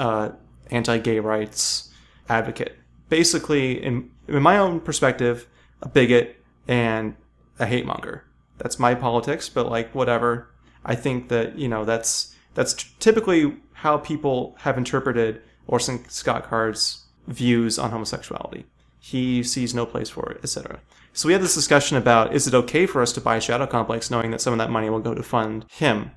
anti-gay 0.71 1.19
rights 1.19 1.89
advocate. 2.29 2.77
Basically, 3.13 3.79
in, 3.83 4.09
in 4.27 4.41
my 4.41 4.57
own 4.57 4.79
perspective, 4.79 5.47
a 5.83 5.87
bigot 5.87 6.43
and 6.67 7.15
a 7.59 7.67
hate 7.67 7.85
monger. 7.85 8.23
That's 8.57 8.79
my 8.79 8.95
politics, 8.95 9.49
but 9.49 9.69
like 9.69 9.93
whatever. 9.93 10.49
I 10.83 10.95
think 10.95 11.29
that 11.29 11.55
you 11.55 11.67
know 11.67 11.85
that's 11.85 12.35
that's 12.55 12.73
typically 12.99 13.55
how 13.73 13.99
people 13.99 14.55
have 14.61 14.79
interpreted 14.79 15.43
Orson 15.67 16.09
Scott 16.09 16.49
Card's 16.49 17.03
views 17.27 17.77
on 17.77 17.91
homosexuality. 17.91 18.65
He 18.99 19.43
sees 19.43 19.75
no 19.75 19.85
place 19.85 20.09
for 20.09 20.31
it, 20.31 20.39
etc. 20.41 20.79
So 21.13 21.27
we 21.27 21.33
had 21.33 21.43
this 21.43 21.53
discussion 21.53 21.97
about 21.97 22.33
is 22.33 22.47
it 22.47 22.55
okay 22.55 22.87
for 22.87 22.99
us 23.03 23.13
to 23.13 23.21
buy 23.21 23.37
Shadow 23.37 23.67
Complex 23.67 24.09
knowing 24.09 24.31
that 24.31 24.41
some 24.41 24.53
of 24.53 24.57
that 24.57 24.71
money 24.71 24.89
will 24.89 24.99
go 24.99 25.13
to 25.13 25.21
fund 25.21 25.65
him 25.69 26.09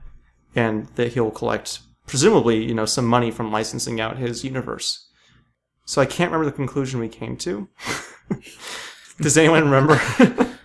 and 0.55 0.87
that 0.95 1.13
he'll 1.13 1.31
collect 1.31 1.81
presumably, 2.07 2.65
you 2.65 2.73
know, 2.73 2.87
some 2.87 3.05
money 3.05 3.31
from 3.31 3.53
licensing 3.53 4.01
out 4.01 4.17
his 4.17 4.45
universe. 4.45 5.06
So 5.87 6.03
I 6.03 6.07
can't 6.07 6.31
remember 6.33 6.51
the 6.51 6.57
conclusion 6.57 7.01
we 7.01 7.09
came 7.09 7.37
to. 7.39 7.69
Does 9.21 9.39
anyone 9.39 9.65
remember? 9.65 10.01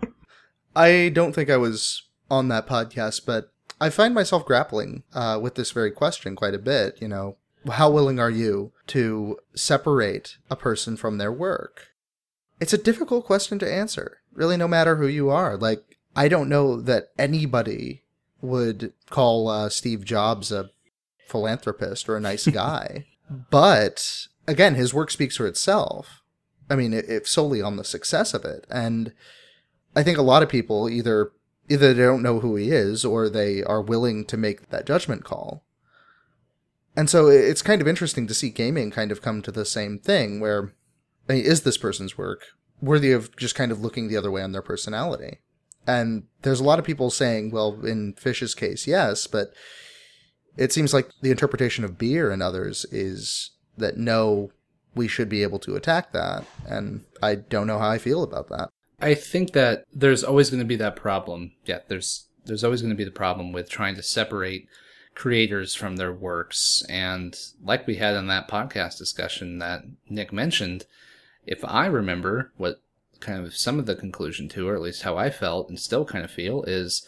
I 0.75 1.09
don't 1.13 1.33
think 1.33 1.49
I 1.49 1.57
was 1.57 2.03
on 2.29 2.47
that 2.47 2.67
podcast, 2.67 3.25
but 3.25 3.53
I 3.79 3.89
find 3.91 4.15
myself 4.15 4.45
grappling 4.45 5.03
uh, 5.13 5.39
with 5.41 5.55
this 5.55 5.71
very 5.71 5.91
question 5.91 6.35
quite 6.35 6.55
a 6.55 6.59
bit. 6.59 6.97
You 6.99 7.07
know, 7.07 7.37
how 7.71 7.89
willing 7.91 8.19
are 8.19 8.31
you 8.31 8.73
to 8.87 9.37
separate 9.53 10.37
a 10.49 10.55
person 10.55 10.97
from 10.97 11.17
their 11.19 11.31
work? 11.31 11.89
It's 12.59 12.73
a 12.73 12.77
difficult 12.77 13.25
question 13.25 13.59
to 13.59 13.71
answer, 13.71 14.19
really, 14.33 14.57
no 14.57 14.67
matter 14.67 14.95
who 14.95 15.07
you 15.07 15.29
are. 15.29 15.55
Like, 15.55 15.97
I 16.15 16.27
don't 16.29 16.49
know 16.49 16.81
that 16.81 17.09
anybody 17.17 18.03
would 18.41 18.93
call 19.09 19.47
uh, 19.49 19.69
Steve 19.69 20.03
Jobs 20.03 20.51
a 20.51 20.71
philanthropist 21.27 22.09
or 22.09 22.17
a 22.17 22.21
nice 22.21 22.47
guy. 22.51 23.05
but 23.29 24.27
again, 24.47 24.75
his 24.75 24.93
work 24.93 25.11
speaks 25.11 25.37
for 25.37 25.47
itself. 25.47 26.21
I 26.69 26.75
mean, 26.75 26.93
if 26.93 27.27
solely 27.27 27.61
on 27.61 27.75
the 27.75 27.83
success 27.83 28.33
of 28.33 28.45
it. 28.45 28.65
And 28.69 29.13
I 29.95 30.03
think 30.03 30.17
a 30.17 30.23
lot 30.23 30.43
of 30.43 30.49
people 30.49 30.89
either 30.89 31.31
either 31.69 31.93
they 31.93 32.03
don't 32.03 32.23
know 32.23 32.39
who 32.39 32.55
he 32.55 32.69
is 32.71 33.05
or 33.05 33.29
they 33.29 33.63
are 33.63 33.81
willing 33.81 34.25
to 34.25 34.37
make 34.37 34.69
that 34.69 34.85
judgment 34.85 35.23
call. 35.23 35.63
And 36.95 37.09
so 37.09 37.27
it's 37.27 37.61
kind 37.61 37.81
of 37.81 37.87
interesting 37.87 38.27
to 38.27 38.33
see 38.33 38.49
gaming 38.49 38.91
kind 38.91 39.11
of 39.11 39.21
come 39.21 39.41
to 39.41 39.51
the 39.51 39.65
same 39.65 39.97
thing 39.99 40.39
where 40.39 40.73
I 41.29 41.33
mean, 41.33 41.45
is 41.45 41.61
this 41.61 41.77
person's 41.77 42.17
work 42.17 42.41
worthy 42.81 43.11
of 43.11 43.35
just 43.37 43.55
kind 43.55 43.71
of 43.71 43.81
looking 43.81 44.07
the 44.07 44.17
other 44.17 44.31
way 44.31 44.41
on 44.41 44.51
their 44.51 44.61
personality? 44.61 45.39
And 45.87 46.23
there's 46.41 46.59
a 46.59 46.63
lot 46.63 46.79
of 46.79 46.85
people 46.85 47.09
saying, 47.09 47.51
well, 47.51 47.85
in 47.85 48.13
Fish's 48.13 48.53
case, 48.53 48.85
yes, 48.85 49.27
but 49.27 49.53
it 50.57 50.71
seems 50.71 50.93
like 50.93 51.09
the 51.21 51.31
interpretation 51.31 51.83
of 51.83 51.97
beer 51.97 52.31
and 52.31 52.43
others 52.43 52.85
is 52.91 53.51
that 53.81 53.97
no, 53.97 54.51
we 54.95 55.07
should 55.07 55.29
be 55.29 55.43
able 55.43 55.59
to 55.59 55.75
attack 55.75 56.11
that. 56.11 56.45
And 56.65 57.05
I 57.21 57.35
don't 57.35 57.67
know 57.67 57.79
how 57.79 57.89
I 57.89 57.97
feel 57.97 58.23
about 58.23 58.49
that. 58.49 58.69
I 58.99 59.15
think 59.15 59.53
that 59.53 59.85
there's 59.93 60.23
always 60.23 60.49
going 60.49 60.59
to 60.61 60.65
be 60.65 60.75
that 60.77 60.95
problem. 60.95 61.53
Yeah, 61.65 61.79
there's 61.87 62.27
there's 62.45 62.63
always 62.63 62.81
going 62.81 62.91
to 62.91 62.97
be 62.97 63.03
the 63.03 63.11
problem 63.11 63.51
with 63.51 63.69
trying 63.69 63.95
to 63.95 64.03
separate 64.03 64.67
creators 65.15 65.75
from 65.75 65.97
their 65.97 66.13
works. 66.13 66.83
And 66.89 67.37
like 67.63 67.85
we 67.85 67.95
had 67.95 68.15
in 68.15 68.27
that 68.27 68.47
podcast 68.47 68.97
discussion 68.97 69.59
that 69.59 69.83
Nick 70.09 70.31
mentioned, 70.31 70.85
if 71.45 71.63
I 71.65 71.85
remember 71.87 72.51
what 72.57 72.81
kind 73.19 73.45
of 73.45 73.55
some 73.55 73.77
of 73.77 73.85
the 73.85 73.95
conclusion 73.95 74.49
to, 74.49 74.67
or 74.67 74.75
at 74.75 74.81
least 74.81 75.03
how 75.03 75.17
I 75.17 75.29
felt 75.29 75.69
and 75.69 75.79
still 75.79 76.05
kind 76.05 76.23
of 76.23 76.31
feel, 76.31 76.63
is 76.63 77.07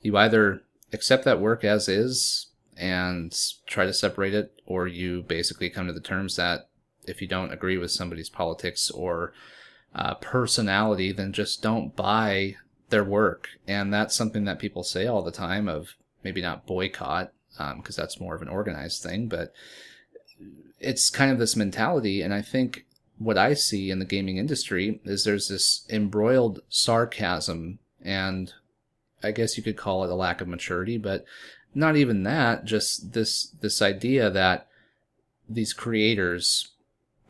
you 0.00 0.16
either 0.16 0.62
accept 0.92 1.24
that 1.24 1.40
work 1.40 1.64
as 1.64 1.88
is 1.88 2.46
and 2.80 3.38
try 3.66 3.84
to 3.84 3.92
separate 3.92 4.34
it, 4.34 4.60
or 4.66 4.88
you 4.88 5.22
basically 5.22 5.68
come 5.68 5.86
to 5.86 5.92
the 5.92 6.00
terms 6.00 6.36
that 6.36 6.68
if 7.06 7.20
you 7.20 7.28
don't 7.28 7.52
agree 7.52 7.76
with 7.76 7.90
somebody's 7.90 8.30
politics 8.30 8.90
or 8.90 9.32
uh, 9.94 10.14
personality, 10.14 11.12
then 11.12 11.32
just 11.32 11.62
don't 11.62 11.94
buy 11.94 12.56
their 12.88 13.04
work. 13.04 13.50
And 13.68 13.92
that's 13.92 14.16
something 14.16 14.44
that 14.44 14.58
people 14.58 14.82
say 14.82 15.06
all 15.06 15.22
the 15.22 15.30
time 15.30 15.68
of 15.68 15.94
maybe 16.24 16.40
not 16.40 16.66
boycott, 16.66 17.32
because 17.52 17.98
um, 17.98 18.02
that's 18.02 18.20
more 18.20 18.34
of 18.34 18.42
an 18.42 18.48
organized 18.48 19.02
thing, 19.02 19.28
but 19.28 19.52
it's 20.78 21.10
kind 21.10 21.30
of 21.30 21.38
this 21.38 21.56
mentality. 21.56 22.22
And 22.22 22.32
I 22.32 22.40
think 22.40 22.86
what 23.18 23.36
I 23.36 23.52
see 23.52 23.90
in 23.90 23.98
the 23.98 24.06
gaming 24.06 24.38
industry 24.38 25.00
is 25.04 25.24
there's 25.24 25.48
this 25.48 25.86
embroiled 25.90 26.60
sarcasm 26.70 27.78
and 28.02 28.54
I 29.22 29.32
guess 29.32 29.58
you 29.58 29.62
could 29.62 29.76
call 29.76 30.02
it 30.04 30.10
a 30.10 30.14
lack 30.14 30.40
of 30.40 30.48
maturity, 30.48 30.96
but 30.96 31.26
not 31.74 31.96
even 31.96 32.22
that, 32.24 32.64
just 32.64 33.12
this, 33.12 33.48
this 33.60 33.80
idea 33.80 34.30
that 34.30 34.66
these 35.48 35.72
creators 35.72 36.68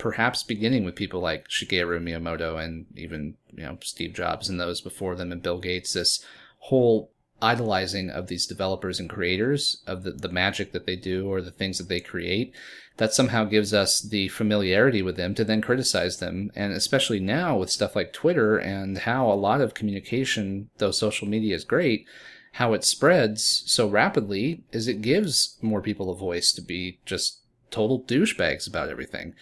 perhaps 0.00 0.42
beginning 0.42 0.82
with 0.82 0.97
people 0.97 1.20
like 1.20 1.49
Shigeru 1.49 2.00
Miyamoto 2.02 2.62
and 2.62 2.87
even 2.97 3.35
you 3.52 3.62
know 3.62 3.78
Steve 3.82 4.14
Jobs 4.14 4.49
and 4.49 4.59
those 4.59 4.80
before 4.80 5.14
them 5.14 5.30
and 5.30 5.42
Bill 5.42 5.59
Gates 5.59 5.92
this 5.92 6.25
whole 6.59 7.12
idolizing 7.42 8.11
of 8.11 8.26
these 8.26 8.47
developers 8.47 8.99
and 8.99 9.09
creators 9.09 9.82
of 9.87 10.02
the, 10.02 10.12
the 10.12 10.28
magic 10.28 10.73
that 10.73 10.87
they 10.87 10.97
do 10.97 11.28
or 11.28 11.40
the 11.40 11.50
things 11.50 11.78
that 11.78 11.88
they 11.88 12.00
create 12.00 12.54
that 12.97 13.14
somehow 13.14 13.44
gives 13.44 13.73
us 13.73 14.00
the 14.00 14.28
familiarity 14.28 15.00
with 15.00 15.16
them 15.16 15.35
to 15.35 15.44
then 15.44 15.62
criticize 15.62 16.18
them. 16.18 16.50
And 16.54 16.73
especially 16.73 17.18
now 17.18 17.56
with 17.56 17.70
stuff 17.70 17.97
like 17.97 18.12
Twitter 18.12 18.59
and 18.59 18.99
how 18.99 19.30
a 19.30 19.35
lot 19.35 19.62
of 19.62 19.73
communication 19.73 20.68
though 20.78 20.90
social 20.90 21.26
media 21.26 21.54
is 21.54 21.64
great 21.64 22.06
how 22.52 22.73
it 22.73 22.85
spreads 22.85 23.62
so 23.66 23.88
rapidly 23.88 24.62
is 24.73 24.88
it 24.88 25.02
gives 25.02 25.57
more 25.62 25.80
people 25.80 26.11
a 26.11 26.16
voice 26.16 26.52
to 26.52 26.61
be 26.61 26.99
just 27.07 27.38
total 27.71 28.02
douchebags 28.02 28.66
about 28.66 28.88
everything 28.88 29.35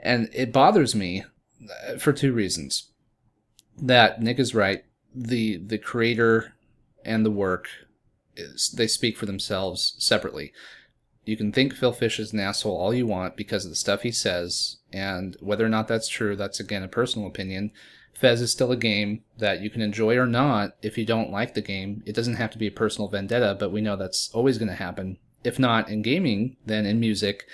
and 0.00 0.28
it 0.32 0.52
bothers 0.52 0.94
me 0.94 1.24
uh, 1.88 1.98
for 1.98 2.12
two 2.12 2.32
reasons. 2.32 2.90
That 3.80 4.22
Nick 4.22 4.38
is 4.38 4.54
right. 4.54 4.84
The 5.14 5.56
the 5.56 5.78
creator 5.78 6.54
and 7.04 7.24
the 7.24 7.30
work 7.30 7.68
is, 8.36 8.70
they 8.70 8.86
speak 8.86 9.16
for 9.16 9.26
themselves 9.26 9.94
separately. 9.98 10.52
You 11.24 11.36
can 11.36 11.52
think 11.52 11.74
Phil 11.74 11.92
Fish 11.92 12.18
is 12.18 12.32
an 12.32 12.40
asshole 12.40 12.76
all 12.76 12.94
you 12.94 13.06
want 13.06 13.36
because 13.36 13.64
of 13.64 13.70
the 13.70 13.76
stuff 13.76 14.02
he 14.02 14.12
says, 14.12 14.78
and 14.92 15.36
whether 15.40 15.64
or 15.64 15.68
not 15.68 15.88
that's 15.88 16.08
true, 16.08 16.36
that's 16.36 16.60
again 16.60 16.82
a 16.82 16.88
personal 16.88 17.28
opinion. 17.28 17.72
Fez 18.18 18.40
is 18.40 18.50
still 18.50 18.72
a 18.72 18.76
game 18.76 19.22
that 19.38 19.60
you 19.60 19.70
can 19.70 19.80
enjoy 19.80 20.16
or 20.16 20.26
not 20.26 20.72
if 20.82 20.98
you 20.98 21.06
don't 21.06 21.30
like 21.30 21.54
the 21.54 21.60
game. 21.60 22.02
It 22.04 22.16
doesn't 22.16 22.34
have 22.34 22.50
to 22.50 22.58
be 22.58 22.66
a 22.66 22.72
personal 22.72 23.08
vendetta, 23.08 23.56
but 23.58 23.70
we 23.70 23.80
know 23.80 23.94
that's 23.94 24.28
always 24.34 24.58
going 24.58 24.68
to 24.68 24.74
happen. 24.74 25.18
If 25.44 25.60
not 25.60 25.88
in 25.88 26.02
gaming, 26.02 26.56
then 26.66 26.84
in 26.84 26.98
music 26.98 27.46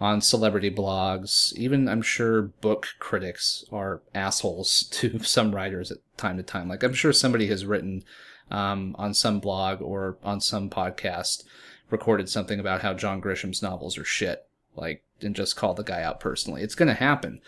on 0.00 0.20
celebrity 0.20 0.72
blogs. 0.72 1.52
Even 1.54 1.88
I'm 1.88 2.02
sure 2.02 2.42
book 2.42 2.88
critics 2.98 3.64
are 3.70 4.02
assholes 4.12 4.82
to 4.92 5.20
some 5.20 5.54
writers 5.54 5.92
at 5.92 5.98
time 6.16 6.36
to 6.36 6.42
time. 6.42 6.68
Like 6.68 6.82
I'm 6.82 6.94
sure 6.94 7.12
somebody 7.12 7.46
has 7.46 7.64
written 7.64 8.02
um, 8.50 8.96
on 8.98 9.14
some 9.14 9.38
blog 9.38 9.80
or 9.80 10.16
on 10.24 10.40
some 10.40 10.68
podcast 10.68 11.44
recorded 11.90 12.28
something 12.28 12.58
about 12.58 12.82
how 12.82 12.92
John 12.92 13.20
Grisham's 13.20 13.62
novels 13.62 13.96
are 13.96 14.04
shit. 14.04 14.46
Like 14.74 15.04
and 15.20 15.36
just 15.36 15.56
called 15.56 15.76
the 15.76 15.84
guy 15.84 16.02
out 16.02 16.18
personally. 16.20 16.62
It's 16.62 16.74
going 16.74 16.88
to 16.88 16.94
happen. 16.94 17.40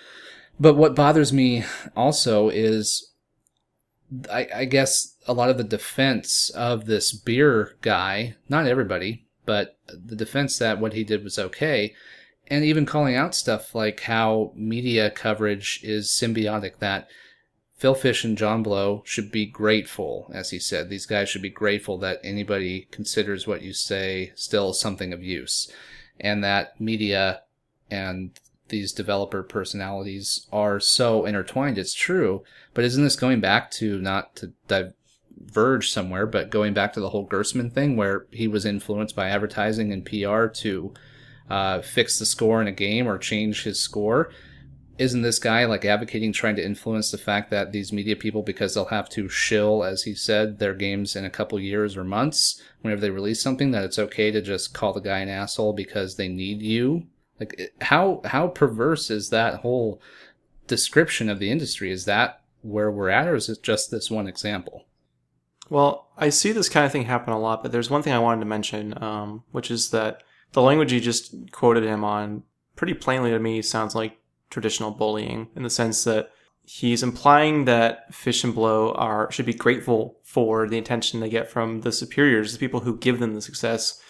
But 0.60 0.74
what 0.74 0.94
bothers 0.94 1.32
me 1.32 1.64
also 1.96 2.50
is, 2.50 3.12
I, 4.30 4.46
I 4.54 4.64
guess 4.66 5.16
a 5.26 5.32
lot 5.32 5.48
of 5.48 5.56
the 5.56 5.64
defense 5.64 6.50
of 6.50 6.84
this 6.84 7.12
beer 7.12 7.76
guy, 7.80 8.36
not 8.48 8.66
everybody, 8.66 9.26
but 9.46 9.78
the 9.88 10.14
defense 10.14 10.58
that 10.58 10.78
what 10.78 10.92
he 10.92 11.02
did 11.02 11.24
was 11.24 11.38
okay 11.38 11.94
and 12.50 12.64
even 12.64 12.84
calling 12.84 13.14
out 13.14 13.34
stuff 13.34 13.74
like 13.74 14.00
how 14.00 14.52
media 14.54 15.10
coverage 15.10 15.80
is 15.82 16.08
symbiotic 16.08 16.78
that 16.80 17.08
Phil 17.76 17.94
Fish 17.94 18.24
and 18.24 18.36
John 18.36 18.62
Blow 18.62 19.02
should 19.06 19.32
be 19.32 19.46
grateful, 19.46 20.30
as 20.34 20.50
he 20.50 20.58
said. 20.58 20.90
These 20.90 21.06
guys 21.06 21.30
should 21.30 21.40
be 21.40 21.48
grateful 21.48 21.96
that 21.98 22.20
anybody 22.22 22.88
considers 22.90 23.46
what 23.46 23.62
you 23.62 23.72
say 23.72 24.32
still 24.34 24.74
something 24.74 25.14
of 25.14 25.22
use. 25.22 25.72
And 26.18 26.44
that 26.44 26.78
media 26.78 27.40
and 27.90 28.38
these 28.70 28.92
developer 28.92 29.42
personalities 29.42 30.46
are 30.52 30.80
so 30.80 31.26
intertwined. 31.26 31.78
It's 31.78 31.94
true. 31.94 32.42
But 32.74 32.84
isn't 32.84 33.04
this 33.04 33.16
going 33.16 33.40
back 33.40 33.70
to 33.72 34.00
not 34.00 34.36
to 34.36 34.52
diverge 34.66 35.90
somewhere, 35.90 36.26
but 36.26 36.50
going 36.50 36.72
back 36.72 36.92
to 36.94 37.00
the 37.00 37.10
whole 37.10 37.28
Gerstmann 37.28 37.72
thing 37.72 37.96
where 37.96 38.26
he 38.30 38.48
was 38.48 38.64
influenced 38.64 39.14
by 39.14 39.28
advertising 39.28 39.92
and 39.92 40.04
PR 40.04 40.46
to 40.46 40.94
uh, 41.50 41.82
fix 41.82 42.18
the 42.18 42.26
score 42.26 42.62
in 42.62 42.68
a 42.68 42.72
game 42.72 43.06
or 43.06 43.18
change 43.18 43.64
his 43.64 43.80
score. 43.80 44.30
Isn't 44.98 45.22
this 45.22 45.38
guy 45.38 45.64
like 45.64 45.84
advocating 45.84 46.32
trying 46.32 46.56
to 46.56 46.64
influence 46.64 47.10
the 47.10 47.18
fact 47.18 47.50
that 47.50 47.72
these 47.72 47.92
media 47.92 48.16
people, 48.16 48.42
because 48.42 48.74
they'll 48.74 48.84
have 48.86 49.08
to 49.10 49.30
shill, 49.30 49.82
as 49.82 50.02
he 50.02 50.14
said, 50.14 50.58
their 50.58 50.74
games 50.74 51.16
in 51.16 51.24
a 51.24 51.30
couple 51.30 51.58
years 51.58 51.96
or 51.96 52.04
months 52.04 52.60
whenever 52.82 53.00
they 53.00 53.10
release 53.10 53.40
something, 53.40 53.70
that 53.70 53.84
it's 53.84 53.98
okay 53.98 54.30
to 54.30 54.42
just 54.42 54.74
call 54.74 54.92
the 54.92 55.00
guy 55.00 55.20
an 55.20 55.28
asshole 55.30 55.72
because 55.72 56.16
they 56.16 56.28
need 56.28 56.60
you? 56.60 57.06
Like, 57.40 57.73
how 57.80 58.20
how 58.26 58.49
perverse 58.49 59.11
is 59.11 59.30
that 59.30 59.61
whole 59.61 60.00
description 60.66 61.28
of 61.28 61.38
the 61.38 61.50
industry? 61.50 61.90
Is 61.90 62.04
that 62.04 62.42
where 62.62 62.90
we're 62.90 63.09
at, 63.09 63.26
or 63.26 63.35
is 63.35 63.49
it 63.49 63.62
just 63.62 63.90
this 63.90 64.11
one 64.11 64.28
example? 64.28 64.85
Well, 65.70 66.09
I 66.18 66.28
see 66.28 66.52
this 66.52 66.68
kind 66.68 66.85
of 66.85 66.92
thing 66.92 67.04
happen 67.04 67.32
a 67.32 67.38
lot, 67.38 67.62
but 67.62 67.73
there's 67.73 67.90
one 67.90 68.02
thing 68.02 68.12
I 68.12 68.18
wanted 68.18 68.40
to 68.40 68.47
mention, 68.47 69.02
um, 69.02 69.44
which 69.52 69.70
is 69.70 69.90
that 69.90 70.23
the 70.52 70.61
language 70.61 70.92
you 70.92 71.00
just 71.00 71.35
quoted 71.52 71.85
him 71.85 72.04
on 72.04 72.42
pretty 72.76 72.94
plainly 72.94 73.30
to 73.30 73.38
me 73.38 73.62
sounds 73.62 73.94
like 73.94 74.18
traditional 74.50 74.90
bullying 74.90 75.49
in 75.54 75.62
the 75.62 75.70
sense 75.70 76.04
that 76.04 76.30
he's 76.64 77.02
implying 77.02 77.64
that 77.64 78.12
Fish 78.12 78.44
and 78.44 78.54
Blow 78.54 78.92
are 78.92 79.30
should 79.30 79.47
be 79.47 79.54
grateful 79.54 80.18
for 80.25 80.68
the 80.68 80.78
attention 80.78 81.20
they 81.20 81.28
get 81.28 81.49
from 81.49 81.80
the 81.80 81.92
superiors, 81.92 82.52
the 82.52 82.59
people 82.59 82.80
who 82.80 82.99
give 82.99 83.20
them 83.20 83.35
the 83.35 83.40
success 83.40 84.00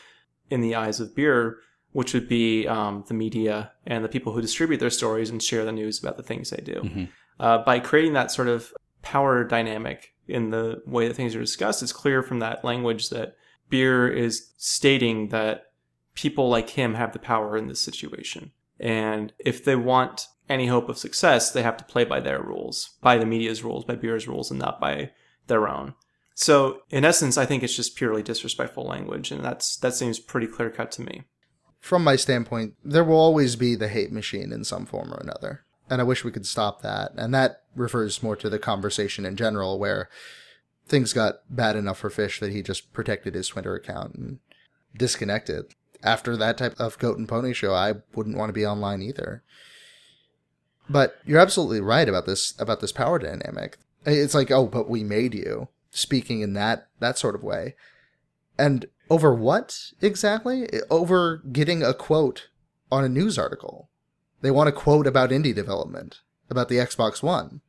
in 0.50 0.60
the 0.62 0.74
eyes 0.74 0.98
of 0.98 1.14
beer, 1.14 1.58
which 1.92 2.14
would 2.14 2.28
be 2.28 2.66
um, 2.68 3.04
the 3.08 3.14
media 3.14 3.72
and 3.86 4.04
the 4.04 4.08
people 4.08 4.32
who 4.32 4.40
distribute 4.40 4.78
their 4.78 4.90
stories 4.90 5.30
and 5.30 5.42
share 5.42 5.64
the 5.64 5.72
news 5.72 5.98
about 5.98 6.16
the 6.16 6.22
things 6.22 6.50
they 6.50 6.62
do. 6.62 6.80
Mm-hmm. 6.80 7.04
Uh, 7.38 7.58
by 7.58 7.80
creating 7.80 8.12
that 8.12 8.30
sort 8.30 8.48
of 8.48 8.72
power 9.02 9.44
dynamic 9.44 10.14
in 10.28 10.50
the 10.50 10.82
way 10.86 11.08
that 11.08 11.14
things 11.14 11.34
are 11.34 11.40
discussed, 11.40 11.82
it's 11.82 11.92
clear 11.92 12.22
from 12.22 12.38
that 12.38 12.64
language 12.64 13.08
that 13.08 13.34
beer 13.70 14.08
is 14.08 14.50
stating 14.56 15.28
that 15.28 15.72
people 16.14 16.48
like 16.48 16.70
him 16.70 16.94
have 16.94 17.12
the 17.12 17.18
power 17.18 17.56
in 17.56 17.66
this 17.66 17.80
situation. 17.80 18.52
And 18.78 19.32
if 19.38 19.64
they 19.64 19.76
want 19.76 20.28
any 20.48 20.66
hope 20.66 20.88
of 20.88 20.98
success, 20.98 21.50
they 21.50 21.62
have 21.62 21.76
to 21.76 21.84
play 21.84 22.04
by 22.04 22.20
their 22.20 22.42
rules, 22.42 22.90
by 23.00 23.16
the 23.16 23.26
media's 23.26 23.62
rules, 23.62 23.84
by 23.84 23.94
beer's 23.94 24.26
rules, 24.26 24.50
and 24.50 24.58
not 24.58 24.80
by 24.80 25.10
their 25.46 25.68
own. 25.68 25.94
So, 26.34 26.82
in 26.90 27.04
essence, 27.04 27.36
I 27.36 27.46
think 27.46 27.62
it's 27.62 27.76
just 27.76 27.96
purely 27.96 28.22
disrespectful 28.22 28.84
language, 28.84 29.30
and 29.30 29.44
that's 29.44 29.76
that 29.76 29.94
seems 29.94 30.18
pretty 30.18 30.46
clear 30.46 30.70
cut 30.70 30.90
to 30.92 31.02
me. 31.02 31.24
From 31.80 32.04
my 32.04 32.16
standpoint, 32.16 32.74
there 32.84 33.04
will 33.04 33.16
always 33.16 33.56
be 33.56 33.74
the 33.74 33.88
hate 33.88 34.12
machine 34.12 34.52
in 34.52 34.64
some 34.64 34.86
form 34.86 35.12
or 35.12 35.18
another, 35.18 35.64
and 35.88 36.00
I 36.00 36.04
wish 36.04 36.24
we 36.24 36.30
could 36.30 36.46
stop 36.46 36.82
that. 36.82 37.12
And 37.16 37.34
that 37.34 37.62
refers 37.74 38.22
more 38.22 38.36
to 38.36 38.50
the 38.50 38.58
conversation 38.58 39.24
in 39.24 39.36
general, 39.36 39.78
where 39.78 40.08
things 40.86 41.12
got 41.12 41.40
bad 41.48 41.76
enough 41.76 41.98
for 41.98 42.10
Fish 42.10 42.38
that 42.40 42.52
he 42.52 42.62
just 42.62 42.92
protected 42.92 43.34
his 43.34 43.48
Twitter 43.48 43.74
account 43.74 44.14
and 44.14 44.38
disconnected 44.96 45.74
after 46.02 46.36
that 46.36 46.58
type 46.58 46.78
of 46.78 46.98
goat 46.98 47.18
and 47.18 47.28
pony 47.28 47.52
show, 47.52 47.74
I 47.74 47.94
wouldn't 48.14 48.36
want 48.36 48.48
to 48.48 48.54
be 48.54 48.66
online 48.66 49.02
either. 49.02 49.42
But 50.88 51.16
you're 51.24 51.40
absolutely 51.40 51.80
right 51.80 52.08
about 52.08 52.26
this 52.26 52.54
about 52.58 52.80
this 52.80 52.92
power 52.92 53.18
dynamic. 53.18 53.78
It's 54.04 54.34
like, 54.34 54.50
oh, 54.50 54.66
but 54.66 54.88
we 54.88 55.04
made 55.04 55.34
you 55.34 55.68
speaking 55.90 56.40
in 56.40 56.54
that 56.54 56.88
that 56.98 57.18
sort 57.18 57.34
of 57.34 57.44
way. 57.44 57.76
And 58.58 58.86
over 59.10 59.34
what 59.34 59.92
exactly? 60.00 60.68
Over 60.88 61.42
getting 61.52 61.82
a 61.82 61.92
quote 61.92 62.48
on 62.90 63.04
a 63.04 63.08
news 63.08 63.38
article. 63.38 63.90
They 64.40 64.50
want 64.50 64.68
a 64.68 64.72
quote 64.72 65.06
about 65.06 65.30
indie 65.30 65.54
development, 65.54 66.20
about 66.48 66.68
the 66.68 66.76
Xbox 66.76 67.22
One. 67.22 67.60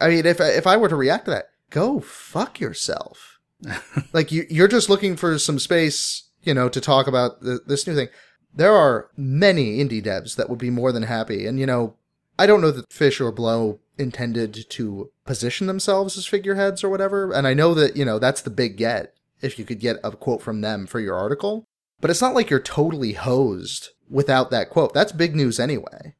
I 0.00 0.08
mean, 0.08 0.26
if 0.26 0.40
if 0.40 0.66
I 0.66 0.76
were 0.76 0.88
to 0.88 0.96
react 0.96 1.26
to 1.26 1.30
that, 1.32 1.50
go 1.70 2.00
fuck 2.00 2.58
yourself. 2.58 3.38
like 4.12 4.32
you, 4.32 4.44
you're 4.50 4.66
just 4.66 4.88
looking 4.88 5.14
for 5.14 5.38
some 5.38 5.60
space 5.60 6.30
you 6.42 6.54
know, 6.54 6.68
to 6.68 6.80
talk 6.80 7.06
about 7.06 7.40
the, 7.40 7.60
this 7.66 7.86
new 7.86 7.94
thing. 7.94 8.08
There 8.54 8.72
are 8.72 9.08
many 9.16 9.78
indie 9.78 10.04
devs 10.04 10.36
that 10.36 10.50
would 10.50 10.58
be 10.58 10.70
more 10.70 10.92
than 10.92 11.04
happy. 11.04 11.46
And, 11.46 11.58
you 11.58 11.66
know, 11.66 11.96
I 12.38 12.46
don't 12.46 12.60
know 12.60 12.70
that 12.70 12.92
Fish 12.92 13.20
or 13.20 13.32
Blow 13.32 13.80
intended 13.98 14.68
to 14.70 15.10
position 15.24 15.66
themselves 15.66 16.16
as 16.18 16.26
figureheads 16.26 16.82
or 16.82 16.90
whatever. 16.90 17.32
And 17.32 17.46
I 17.46 17.54
know 17.54 17.74
that, 17.74 17.96
you 17.96 18.04
know, 18.04 18.18
that's 18.18 18.42
the 18.42 18.50
big 18.50 18.76
get 18.76 19.14
if 19.42 19.58
you 19.58 19.64
could 19.64 19.80
get 19.80 19.98
a 20.02 20.12
quote 20.12 20.42
from 20.42 20.60
them 20.60 20.86
for 20.86 21.00
your 21.00 21.16
article. 21.16 21.66
But 22.00 22.10
it's 22.10 22.22
not 22.22 22.34
like 22.34 22.50
you're 22.50 22.60
totally 22.60 23.12
hosed 23.12 23.90
without 24.08 24.50
that 24.50 24.70
quote. 24.70 24.94
That's 24.94 25.12
big 25.12 25.36
news 25.36 25.60
anyway. 25.60 26.14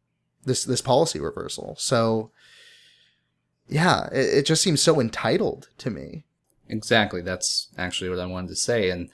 This 0.44 0.64
this 0.64 0.80
policy 0.80 1.20
reversal. 1.20 1.76
So 1.78 2.30
yeah, 3.68 4.08
it, 4.12 4.38
it 4.38 4.46
just 4.46 4.62
seems 4.62 4.82
so 4.82 5.00
entitled 5.00 5.68
to 5.78 5.90
me. 5.90 6.24
Exactly. 6.68 7.20
That's 7.20 7.68
actually 7.76 8.10
what 8.10 8.18
I 8.18 8.26
wanted 8.26 8.48
to 8.48 8.56
say. 8.56 8.90
And 8.90 9.10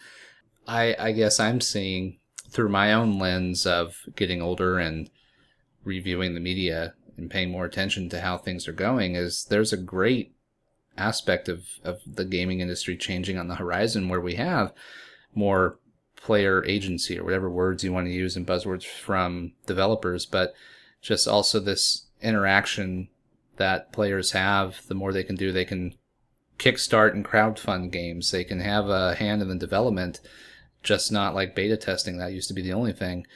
I, 0.66 0.94
I 0.98 1.12
guess 1.12 1.40
I'm 1.40 1.60
seeing 1.60 2.18
through 2.50 2.68
my 2.68 2.92
own 2.92 3.18
lens 3.18 3.66
of 3.66 3.96
getting 4.16 4.40
older 4.40 4.78
and 4.78 5.10
reviewing 5.84 6.34
the 6.34 6.40
media 6.40 6.94
and 7.16 7.30
paying 7.30 7.50
more 7.50 7.64
attention 7.64 8.08
to 8.10 8.20
how 8.20 8.38
things 8.38 8.68
are 8.68 8.72
going 8.72 9.16
is 9.16 9.44
there's 9.44 9.72
a 9.72 9.76
great 9.76 10.34
aspect 10.98 11.48
of, 11.48 11.64
of 11.84 12.00
the 12.06 12.24
gaming 12.24 12.60
industry 12.60 12.96
changing 12.96 13.38
on 13.38 13.48
the 13.48 13.56
horizon 13.56 14.08
where 14.08 14.20
we 14.20 14.34
have 14.34 14.72
more 15.34 15.78
player 16.16 16.64
agency 16.64 17.18
or 17.18 17.24
whatever 17.24 17.48
words 17.48 17.84
you 17.84 17.92
want 17.92 18.06
to 18.06 18.12
use 18.12 18.36
and 18.36 18.46
buzzwords 18.46 18.84
from 18.84 19.52
developers, 19.66 20.26
but 20.26 20.54
just 21.00 21.28
also 21.28 21.60
this 21.60 22.06
interaction 22.20 23.08
that 23.56 23.92
players 23.92 24.32
have, 24.32 24.86
the 24.88 24.94
more 24.94 25.12
they 25.12 25.22
can 25.22 25.36
do, 25.36 25.52
they 25.52 25.64
can 25.64 25.94
kickstart 26.58 27.12
and 27.12 27.24
crowdfund 27.24 27.90
games. 27.92 28.30
They 28.30 28.44
can 28.44 28.60
have 28.60 28.88
a 28.88 29.14
hand 29.14 29.42
in 29.42 29.48
the 29.48 29.54
development 29.54 30.20
just 30.82 31.10
not 31.10 31.34
like 31.34 31.54
beta 31.54 31.76
testing. 31.76 32.18
That 32.18 32.32
used 32.32 32.48
to 32.48 32.54
be 32.54 32.62
the 32.62 32.72
only 32.72 32.92
thing. 32.92 33.26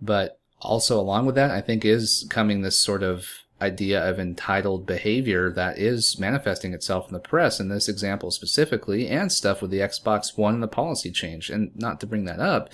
But 0.00 0.38
also 0.60 0.98
along 0.98 1.26
with 1.26 1.34
that, 1.34 1.50
I 1.50 1.60
think 1.60 1.84
is 1.84 2.26
coming 2.30 2.62
this 2.62 2.80
sort 2.80 3.02
of 3.02 3.26
idea 3.60 4.02
of 4.08 4.18
entitled 4.18 4.86
behavior 4.86 5.50
that 5.52 5.78
is 5.78 6.18
manifesting 6.18 6.72
itself 6.72 7.08
in 7.08 7.12
the 7.12 7.20
press 7.20 7.60
in 7.60 7.68
this 7.68 7.88
example 7.88 8.30
specifically 8.30 9.08
and 9.08 9.30
stuff 9.30 9.60
with 9.60 9.70
the 9.70 9.80
Xbox 9.80 10.36
One 10.36 10.54
and 10.54 10.62
the 10.62 10.68
policy 10.68 11.10
change. 11.10 11.50
And 11.50 11.70
not 11.76 12.00
to 12.00 12.06
bring 12.06 12.24
that 12.24 12.40
up, 12.40 12.70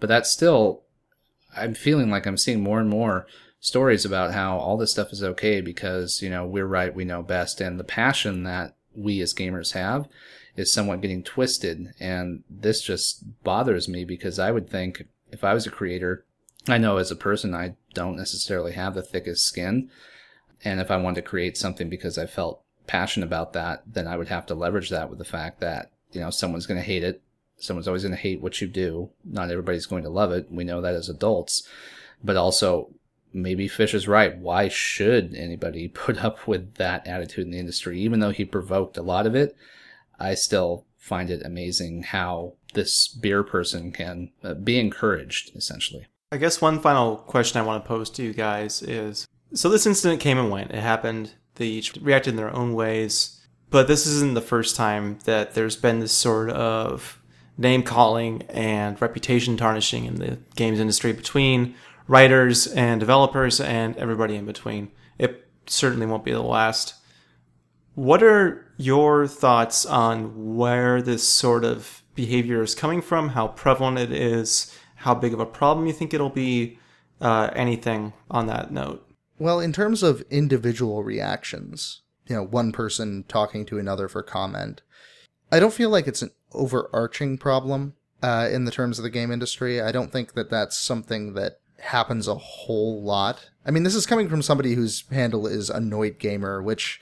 but 0.00 0.08
that's 0.08 0.30
still, 0.30 0.82
I'm 1.56 1.74
feeling 1.74 2.10
like 2.10 2.26
I'm 2.26 2.36
seeing 2.36 2.62
more 2.62 2.80
and 2.80 2.88
more 2.88 3.26
stories 3.60 4.04
about 4.04 4.32
how 4.32 4.58
all 4.58 4.76
this 4.76 4.92
stuff 4.92 5.12
is 5.12 5.22
okay 5.22 5.60
because, 5.60 6.22
you 6.22 6.30
know, 6.30 6.46
we're 6.46 6.66
right, 6.66 6.94
we 6.94 7.04
know 7.04 7.22
best. 7.22 7.60
And 7.60 7.78
the 7.78 7.84
passion 7.84 8.44
that 8.44 8.76
we 8.94 9.20
as 9.20 9.34
gamers 9.34 9.72
have 9.72 10.08
is 10.56 10.72
somewhat 10.72 11.00
getting 11.00 11.22
twisted. 11.22 11.92
And 11.98 12.44
this 12.48 12.82
just 12.82 13.42
bothers 13.42 13.88
me 13.88 14.04
because 14.04 14.38
I 14.38 14.50
would 14.50 14.70
think 14.70 15.04
if 15.32 15.42
I 15.42 15.54
was 15.54 15.66
a 15.66 15.70
creator, 15.70 16.24
I 16.68 16.78
know 16.78 16.98
as 16.98 17.10
a 17.10 17.16
person, 17.16 17.54
I 17.54 17.74
don't 17.94 18.16
necessarily 18.16 18.72
have 18.72 18.94
the 18.94 19.02
thickest 19.02 19.44
skin. 19.44 19.90
And 20.64 20.80
if 20.80 20.90
I 20.90 20.96
wanted 20.96 21.16
to 21.16 21.28
create 21.28 21.56
something 21.56 21.88
because 21.88 22.18
I 22.18 22.26
felt 22.26 22.62
passionate 22.86 23.26
about 23.26 23.52
that, 23.52 23.82
then 23.86 24.06
I 24.06 24.16
would 24.16 24.28
have 24.28 24.46
to 24.46 24.54
leverage 24.54 24.90
that 24.90 25.08
with 25.08 25.18
the 25.18 25.24
fact 25.24 25.60
that, 25.60 25.92
you 26.12 26.20
know, 26.20 26.30
someone's 26.30 26.66
going 26.66 26.80
to 26.80 26.86
hate 26.86 27.04
it. 27.04 27.22
Someone's 27.58 27.88
always 27.88 28.02
going 28.02 28.14
to 28.14 28.20
hate 28.20 28.40
what 28.40 28.60
you 28.60 28.68
do. 28.68 29.10
Not 29.24 29.50
everybody's 29.50 29.86
going 29.86 30.04
to 30.04 30.10
love 30.10 30.32
it. 30.32 30.50
We 30.50 30.64
know 30.64 30.80
that 30.80 30.94
as 30.94 31.08
adults. 31.08 31.66
But 32.22 32.36
also, 32.36 32.90
maybe 33.32 33.68
Fish 33.68 33.94
is 33.94 34.08
right. 34.08 34.36
Why 34.36 34.68
should 34.68 35.34
anybody 35.34 35.88
put 36.06 36.24
up 36.24 36.46
with 36.46 36.74
that 36.74 37.06
attitude 37.06 37.46
in 37.46 37.52
the 37.52 37.58
industry? 37.58 38.00
Even 38.00 38.20
though 38.20 38.30
he 38.30 38.44
provoked 38.44 38.96
a 38.96 39.02
lot 39.02 39.26
of 39.26 39.34
it, 39.34 39.56
I 40.18 40.34
still 40.34 40.84
find 40.96 41.30
it 41.30 41.44
amazing 41.44 42.02
how 42.02 42.54
this 42.74 43.08
beer 43.08 43.42
person 43.42 43.92
can 43.92 44.30
uh, 44.44 44.54
be 44.54 44.78
encouraged, 44.78 45.56
essentially. 45.56 46.06
I 46.30 46.36
guess 46.36 46.60
one 46.60 46.80
final 46.80 47.16
question 47.16 47.60
I 47.60 47.64
want 47.64 47.82
to 47.82 47.88
pose 47.88 48.10
to 48.10 48.22
you 48.22 48.34
guys 48.34 48.82
is 48.82 49.26
so 49.54 49.68
this 49.68 49.86
incident 49.86 50.20
came 50.20 50.38
and 50.38 50.50
went. 50.50 50.70
It 50.70 50.80
happened. 50.80 51.32
They 51.56 51.66
each 51.66 51.94
reacted 52.00 52.32
in 52.32 52.36
their 52.36 52.54
own 52.54 52.74
ways. 52.74 53.40
But 53.70 53.88
this 53.88 54.06
isn't 54.06 54.34
the 54.34 54.40
first 54.40 54.76
time 54.76 55.18
that 55.24 55.54
there's 55.54 55.76
been 55.76 56.00
this 56.00 56.12
sort 56.12 56.50
of 56.50 57.20
name 57.58 57.82
calling 57.82 58.42
and 58.48 59.00
reputation 59.02 59.56
tarnishing 59.56 60.04
in 60.04 60.16
the 60.16 60.38
games 60.56 60.80
industry 60.80 61.12
between 61.12 61.74
writers 62.06 62.66
and 62.68 63.00
developers 63.00 63.60
and 63.60 63.96
everybody 63.96 64.36
in 64.36 64.46
between. 64.46 64.90
It 65.18 65.46
certainly 65.66 66.06
won't 66.06 66.24
be 66.24 66.32
the 66.32 66.40
last. 66.40 66.94
What 67.94 68.22
are 68.22 68.72
your 68.76 69.26
thoughts 69.26 69.84
on 69.84 70.56
where 70.56 71.02
this 71.02 71.26
sort 71.26 71.64
of 71.64 72.02
behavior 72.14 72.62
is 72.62 72.74
coming 72.74 73.02
from, 73.02 73.30
how 73.30 73.48
prevalent 73.48 73.98
it 73.98 74.12
is, 74.12 74.74
how 74.94 75.14
big 75.14 75.34
of 75.34 75.40
a 75.40 75.46
problem 75.46 75.86
you 75.86 75.92
think 75.92 76.14
it'll 76.14 76.30
be, 76.30 76.78
uh, 77.20 77.50
anything 77.54 78.12
on 78.30 78.46
that 78.46 78.70
note? 78.70 79.07
Well, 79.38 79.60
in 79.60 79.72
terms 79.72 80.02
of 80.02 80.22
individual 80.30 81.04
reactions, 81.04 82.02
you 82.26 82.34
know, 82.34 82.42
one 82.42 82.72
person 82.72 83.24
talking 83.28 83.64
to 83.66 83.78
another 83.78 84.08
for 84.08 84.22
comment, 84.22 84.82
I 85.50 85.60
don't 85.60 85.72
feel 85.72 85.90
like 85.90 86.06
it's 86.06 86.22
an 86.22 86.32
overarching 86.52 87.38
problem 87.38 87.94
uh, 88.22 88.48
in 88.50 88.64
the 88.64 88.70
terms 88.70 88.98
of 88.98 89.04
the 89.04 89.10
game 89.10 89.30
industry. 89.30 89.80
I 89.80 89.92
don't 89.92 90.12
think 90.12 90.34
that 90.34 90.50
that's 90.50 90.76
something 90.76 91.34
that 91.34 91.60
happens 91.78 92.26
a 92.26 92.34
whole 92.34 93.02
lot. 93.02 93.50
I 93.64 93.70
mean, 93.70 93.84
this 93.84 93.94
is 93.94 94.06
coming 94.06 94.28
from 94.28 94.42
somebody 94.42 94.74
whose 94.74 95.04
handle 95.10 95.46
is 95.46 95.70
Annoyed 95.70 96.18
Gamer, 96.18 96.62
which 96.62 97.00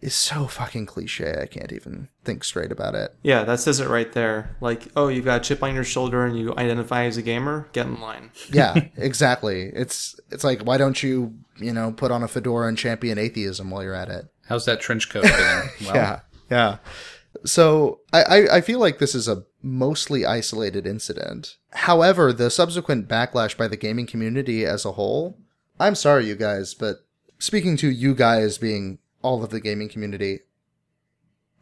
is 0.00 0.14
so 0.14 0.46
fucking 0.46 0.86
cliche. 0.86 1.36
I 1.40 1.46
can't 1.46 1.72
even 1.72 2.08
think 2.24 2.44
straight 2.44 2.70
about 2.70 2.94
it. 2.94 3.14
Yeah, 3.22 3.44
that 3.44 3.60
says 3.60 3.80
it 3.80 3.88
right 3.88 4.12
there. 4.12 4.56
Like, 4.60 4.88
oh, 4.94 5.08
you've 5.08 5.24
got 5.24 5.40
a 5.40 5.44
chip 5.44 5.62
on 5.62 5.74
your 5.74 5.84
shoulder 5.84 6.24
and 6.24 6.38
you 6.38 6.54
identify 6.56 7.04
as 7.04 7.16
a 7.16 7.22
gamer, 7.22 7.68
get 7.72 7.86
in 7.86 8.00
line. 8.00 8.30
yeah, 8.52 8.74
exactly. 8.96 9.70
It's 9.74 10.18
it's 10.30 10.44
like 10.44 10.62
why 10.62 10.78
don't 10.78 11.02
you, 11.02 11.34
you 11.56 11.72
know, 11.72 11.92
put 11.92 12.12
on 12.12 12.22
a 12.22 12.28
fedora 12.28 12.68
and 12.68 12.78
champion 12.78 13.18
atheism 13.18 13.70
while 13.70 13.82
you're 13.82 13.94
at 13.94 14.08
it? 14.08 14.26
How's 14.46 14.64
that 14.66 14.80
trench 14.80 15.10
coat 15.10 15.24
fitting? 15.26 15.70
Well, 15.86 15.94
yeah. 15.94 16.20
Yeah. 16.50 16.76
So 17.44 18.00
I, 18.12 18.22
I, 18.22 18.56
I 18.56 18.60
feel 18.62 18.78
like 18.78 18.98
this 18.98 19.14
is 19.14 19.28
a 19.28 19.44
mostly 19.62 20.24
isolated 20.24 20.86
incident. 20.86 21.56
However, 21.70 22.32
the 22.32 22.50
subsequent 22.50 23.08
backlash 23.08 23.56
by 23.56 23.68
the 23.68 23.76
gaming 23.76 24.06
community 24.06 24.64
as 24.64 24.84
a 24.84 24.92
whole, 24.92 25.38
I'm 25.78 25.94
sorry, 25.94 26.26
you 26.26 26.34
guys, 26.36 26.74
but 26.74 27.04
speaking 27.38 27.76
to 27.78 27.90
you 27.90 28.14
guys 28.14 28.58
being 28.58 28.98
all 29.22 29.42
of 29.42 29.50
the 29.50 29.60
gaming 29.60 29.88
community, 29.88 30.40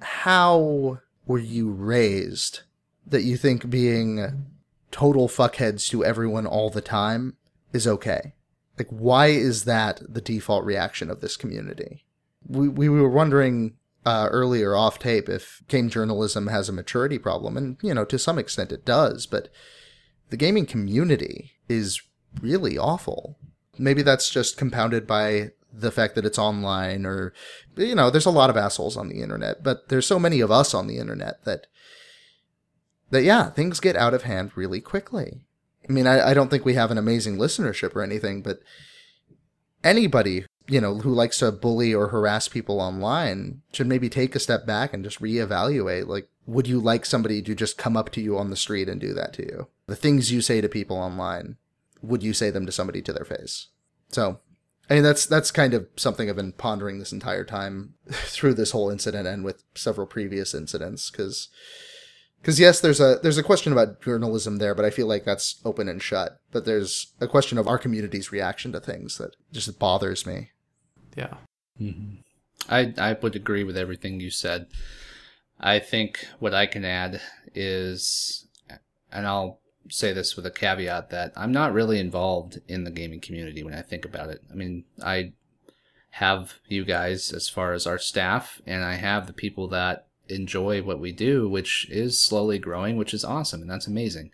how 0.01 0.99
were 1.27 1.39
you 1.39 1.71
raised 1.71 2.61
that 3.07 3.23
you 3.23 3.37
think 3.37 3.71
being 3.71 4.47
total 4.91 5.29
fuckheads 5.29 5.89
to 5.91 6.05
everyone 6.05 6.47
all 6.47 6.71
the 6.71 6.81
time 6.81 7.37
is 7.73 7.87
okay? 7.87 8.35
Like, 8.79 8.89
why 8.91 9.29
is 9.29 9.65
that 9.65 10.03
the 10.07 10.21
default 10.21 10.65
reaction 10.65 11.11
of 11.11 11.21
this 11.21 11.37
community? 11.37 12.05
We, 12.47 12.69
we 12.69 12.89
were 12.89 13.09
wondering 13.09 13.77
uh, 14.05 14.29
earlier 14.31 14.77
off 14.77 14.99
tape 14.99 15.29
if 15.29 15.63
game 15.67 15.91
journalism 15.91 16.47
has 16.47 16.69
a 16.69 16.73
maturity 16.73 17.19
problem, 17.19 17.57
and 17.57 17.77
you 17.83 17.93
know 17.93 18.05
to 18.05 18.19
some 18.19 18.39
extent 18.39 18.71
it 18.71 18.85
does, 18.85 19.27
but 19.27 19.49
the 20.31 20.37
gaming 20.37 20.65
community 20.65 21.53
is 21.69 22.01
really 22.41 22.79
awful. 22.79 23.37
Maybe 23.79 24.03
that's 24.03 24.31
just 24.31 24.57
compounded 24.57 25.07
by 25.07 25.51
the 25.79 25.91
fact 25.91 26.15
that 26.15 26.25
it's 26.25 26.39
online, 26.39 27.05
or 27.05 27.33
you 27.77 27.95
know, 27.95 28.11
there's 28.11 28.27
a 28.27 28.31
lot 28.31 28.51
of 28.51 28.57
assholes 28.57 28.97
on 28.97 29.09
the 29.09 29.23
internet, 29.23 29.63
but 29.63 29.89
there's 29.89 30.07
so 30.07 30.19
many 30.19 30.41
of 30.41 30.51
us 30.51 30.75
on 30.75 30.87
the 30.87 30.99
internet 30.99 31.45
that 31.45 31.67
that 33.11 33.23
yeah, 33.23 33.51
things 33.51 33.81
get 33.81 33.97
out 33.97 34.15
of 34.15 34.23
hand 34.23 34.53
really 34.55 34.81
quickly. 34.81 35.41
I 35.89 35.93
mean, 35.93 36.07
I, 36.07 36.31
I 36.31 36.35
don't 36.35 36.51
think 36.51 36.65
we 36.65 36.75
have 36.75 36.91
an 36.91 36.99
amazing 36.99 37.37
listenership 37.37 37.95
or 37.95 38.03
anything, 38.03 38.43
but 38.43 38.59
anybody 39.85 40.47
you 40.69 40.81
know, 40.81 40.97
who 40.97 41.13
likes 41.13 41.39
to 41.39 41.53
bully 41.53 41.95
or 41.95 42.09
harass 42.09 42.49
people 42.49 42.81
online 42.81 43.63
should 43.73 43.87
maybe 43.87 44.09
take 44.09 44.35
a 44.35 44.41
step 44.41 44.67
back 44.67 44.93
and 44.93 45.05
just 45.05 45.21
reevaluate. 45.21 46.09
Like, 46.09 46.29
would 46.47 46.67
you 46.67 46.81
like 46.81 47.07
somebody 47.07 47.43
to 47.43 47.55
just 47.55 47.79
come 47.79 47.97
up 47.97 48.11
to 48.13 48.21
you 48.21 48.37
on 48.37 48.51
the 48.51 48.57
street 48.57 48.89
and 48.89 49.01
do 49.01 49.15
that 49.15 49.33
to 49.35 49.43
you? 49.45 49.69
The 49.87 49.97
things 49.97 50.33
you 50.33 50.41
say 50.41 50.61
to 50.61 50.69
people 50.69 50.97
online, 50.97 51.57
would 52.03 52.23
you 52.23 52.33
say 52.33 52.51
them 52.51 52.67
to 52.67 52.73
somebody 52.73 53.01
to 53.03 53.13
their 53.13 53.25
face? 53.25 53.69
So, 54.09 54.41
I 54.89 54.95
mean, 54.95 55.03
that's 55.03 55.27
that's 55.27 55.51
kind 55.51 55.75
of 55.75 55.89
something 55.97 56.29
I've 56.29 56.37
been 56.37 56.53
pondering 56.53 56.99
this 56.99 57.13
entire 57.13 57.45
time 57.45 57.95
through 58.11 58.55
this 58.55 58.71
whole 58.71 58.91
incident 58.91 59.27
and 59.27 59.45
with 59.45 59.63
several 59.75 60.07
previous 60.07 60.55
incidents, 60.55 61.11
because 61.11 61.49
because 62.41 62.61
yes, 62.61 62.81
there's 62.81 63.01
a 63.01 63.19
there's 63.23 63.39
a 63.39 63.43
question 63.43 63.73
about 63.73 64.01
journalism 64.01 64.59
there, 64.59 64.75
but 64.75 64.85
I 64.85 64.91
feel 64.91 65.09
like 65.09 65.25
that's 65.25 65.61
open 65.65 65.89
and 65.89 66.01
shut. 66.01 66.41
But 66.53 66.65
there's 66.65 67.13
a 67.21 67.27
question 67.27 67.59
of 67.59 67.67
our 67.67 67.79
community's 67.79 68.31
reaction 68.31 68.73
to 68.73 68.81
things 68.81 69.19
that 69.19 69.35
just 69.53 69.79
bothers 69.79 70.25
me. 70.25 70.51
Yeah. 71.17 71.35
Mm-hmm. 71.81 72.21
I 72.69 72.95
I 72.97 73.15
would 73.15 73.35
agree 73.35 73.65
with 73.65 73.77
everything 73.77 74.21
you 74.21 74.31
said. 74.31 74.69
I 75.59 75.81
think 75.81 76.25
what 76.39 76.55
I 76.55 76.67
can 76.67 76.85
add 76.85 77.21
is, 77.55 78.47
and 79.11 79.27
I'll 79.27 79.59
say 79.89 80.13
this 80.13 80.37
with 80.37 80.47
a 80.47 80.51
caveat 80.51 81.11
that 81.11 81.33
I'm 81.37 81.53
not 81.53 81.73
really 81.73 81.99
involved 81.99 82.61
in 82.69 82.85
the 82.85 82.91
gaming 82.91 83.21
community 83.21 83.63
when 83.63 83.75
I 83.75 83.83
think 83.83 84.05
about 84.05 84.31
it. 84.31 84.43
I 84.51 84.55
mean, 84.55 84.85
I 85.03 85.33
have 86.11 86.55
you 86.69 86.85
guys 86.85 87.33
as 87.33 87.49
far 87.49 87.73
as 87.73 87.87
our 87.87 87.99
staff, 87.99 88.61
and 88.67 88.85
I 88.85 88.95
have 88.95 89.27
the 89.27 89.33
people 89.33 89.69
that 89.69 90.07
enjoy 90.29 90.83
what 90.83 91.01
we 91.01 91.13
do, 91.13 91.49
which 91.49 91.87
is 91.91 92.19
slowly 92.19 92.59
growing, 92.59 92.97
which 92.97 93.15
is 93.15 93.25
awesome, 93.25 93.61
and 93.61 93.71
that's 93.71 93.87
amazing 93.87 94.31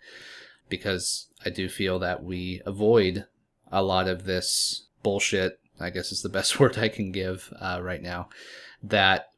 because 0.69 1.27
I 1.45 1.49
do 1.49 1.69
feel 1.69 1.99
that 1.99 2.23
we 2.23 2.61
avoid 2.65 3.25
a 3.71 3.83
lot 3.83 4.07
of 4.07 4.25
this 4.25 4.87
bullshit 5.03 5.59
I 5.79 5.89
guess 5.89 6.11
is 6.11 6.21
the 6.21 6.29
best 6.29 6.59
word 6.59 6.77
I 6.77 6.89
can 6.89 7.11
give 7.11 7.53
uh, 7.59 7.79
right 7.81 8.01
now, 8.01 8.29
that 8.81 9.29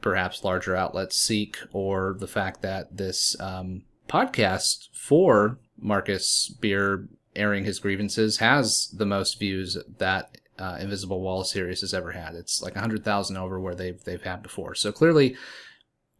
perhaps 0.00 0.44
larger 0.44 0.76
outlets 0.76 1.16
seek, 1.16 1.56
or 1.72 2.16
the 2.18 2.26
fact 2.26 2.62
that 2.62 2.96
this 2.96 3.38
um, 3.40 3.82
podcast 4.08 4.88
for 4.92 5.58
Marcus 5.84 6.48
Beer 6.60 7.06
airing 7.36 7.64
his 7.64 7.78
grievances 7.78 8.38
has 8.38 8.88
the 8.88 9.06
most 9.06 9.38
views 9.38 9.76
that 9.98 10.38
uh, 10.58 10.78
Invisible 10.80 11.20
Wall 11.20 11.44
series 11.44 11.82
has 11.82 11.92
ever 11.92 12.12
had. 12.12 12.34
It's 12.34 12.62
like 12.62 12.74
100,000 12.74 13.36
over 13.36 13.60
where 13.60 13.74
they've, 13.74 14.02
they've 14.04 14.22
had 14.22 14.42
before. 14.42 14.74
So 14.74 14.92
clearly, 14.92 15.36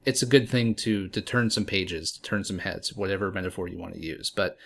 it's 0.05 0.23
a 0.23 0.27
good 0.27 0.49
thing 0.49 0.75
to, 0.77 1.09
to 1.09 1.21
turn 1.23 1.51
some 1.51 1.65
pages, 1.65 2.13
to 2.13 2.23
turn 2.23 2.45
some 2.45 2.59
heads, 2.59 2.95
whatever 2.95 3.33
metaphor 3.33 3.67
you 3.67 3.79
want 3.79 3.95
to 3.95 4.05
use. 4.05 4.31
But 4.31 4.59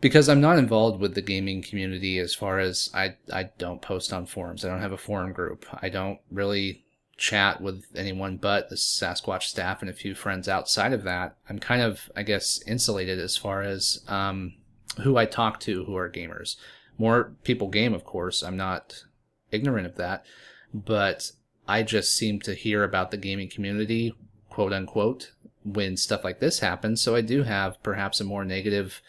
because 0.00 0.28
I'm 0.28 0.40
not 0.40 0.58
involved 0.58 1.00
with 1.00 1.14
the 1.14 1.22
gaming 1.22 1.62
community 1.62 2.18
as 2.18 2.34
far 2.34 2.58
as 2.58 2.90
I 2.92 3.16
I 3.32 3.44
don't 3.56 3.80
post 3.80 4.12
on 4.12 4.26
forums. 4.26 4.64
I 4.64 4.68
don't 4.68 4.80
have 4.80 4.92
a 4.92 4.98
forum 4.98 5.32
group. 5.32 5.64
I 5.80 5.88
don't 5.88 6.18
really 6.30 6.81
chat 7.16 7.60
with 7.60 7.84
anyone 7.94 8.36
but 8.36 8.68
the 8.68 8.76
Sasquatch 8.76 9.44
staff 9.44 9.80
and 9.80 9.90
a 9.90 9.94
few 9.94 10.14
friends 10.14 10.48
outside 10.48 10.92
of 10.92 11.04
that. 11.04 11.36
I'm 11.48 11.58
kind 11.58 11.82
of 11.82 12.10
I 12.16 12.22
guess 12.22 12.60
insulated 12.66 13.18
as 13.18 13.36
far 13.36 13.62
as 13.62 14.02
um, 14.08 14.54
who 15.02 15.16
I 15.16 15.26
talk 15.26 15.60
to 15.60 15.84
who 15.84 15.96
are 15.96 16.10
gamers. 16.10 16.56
More 16.98 17.32
people 17.44 17.68
game, 17.68 17.94
of 17.94 18.04
course. 18.04 18.42
I'm 18.42 18.56
not 18.56 19.04
ignorant 19.50 19.86
of 19.86 19.96
that, 19.96 20.24
but 20.72 21.32
I 21.68 21.82
just 21.82 22.16
seem 22.16 22.40
to 22.40 22.54
hear 22.54 22.84
about 22.84 23.10
the 23.10 23.16
gaming 23.16 23.48
community, 23.48 24.14
quote 24.50 24.72
unquote, 24.72 25.32
when 25.64 25.96
stuff 25.96 26.24
like 26.24 26.40
this 26.40 26.58
happens. 26.58 27.00
So 27.00 27.14
I 27.14 27.20
do 27.20 27.44
have 27.44 27.82
perhaps 27.82 28.20
a 28.20 28.24
more 28.24 28.44
negative 28.44 29.00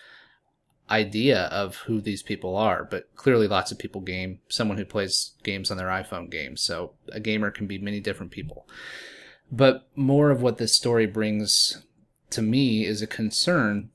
idea 0.94 1.46
of 1.46 1.78
who 1.78 2.00
these 2.00 2.22
people 2.22 2.56
are, 2.56 2.84
but 2.86 3.10
clearly 3.16 3.48
lots 3.48 3.72
of 3.72 3.80
people 3.80 4.00
game. 4.02 4.40
Someone 4.48 4.78
who 4.78 4.86
plays 4.86 5.32
games 5.42 5.72
on 5.72 5.78
their 5.78 5.88
iPhone 5.88 6.30
games. 6.30 6.62
So 6.62 6.94
a 7.12 7.20
gamer 7.20 7.50
can 7.50 7.66
be 7.66 7.80
many 7.80 8.00
different 8.00 8.32
people. 8.32 8.68
But 9.52 9.88
more 9.96 10.30
of 10.30 10.42
what 10.42 10.60
this 10.60 10.74
story 10.74 11.08
brings 11.08 11.84
to 12.30 12.42
me 12.44 12.86
is 12.86 13.02
a 13.02 13.08
concern. 13.08 13.90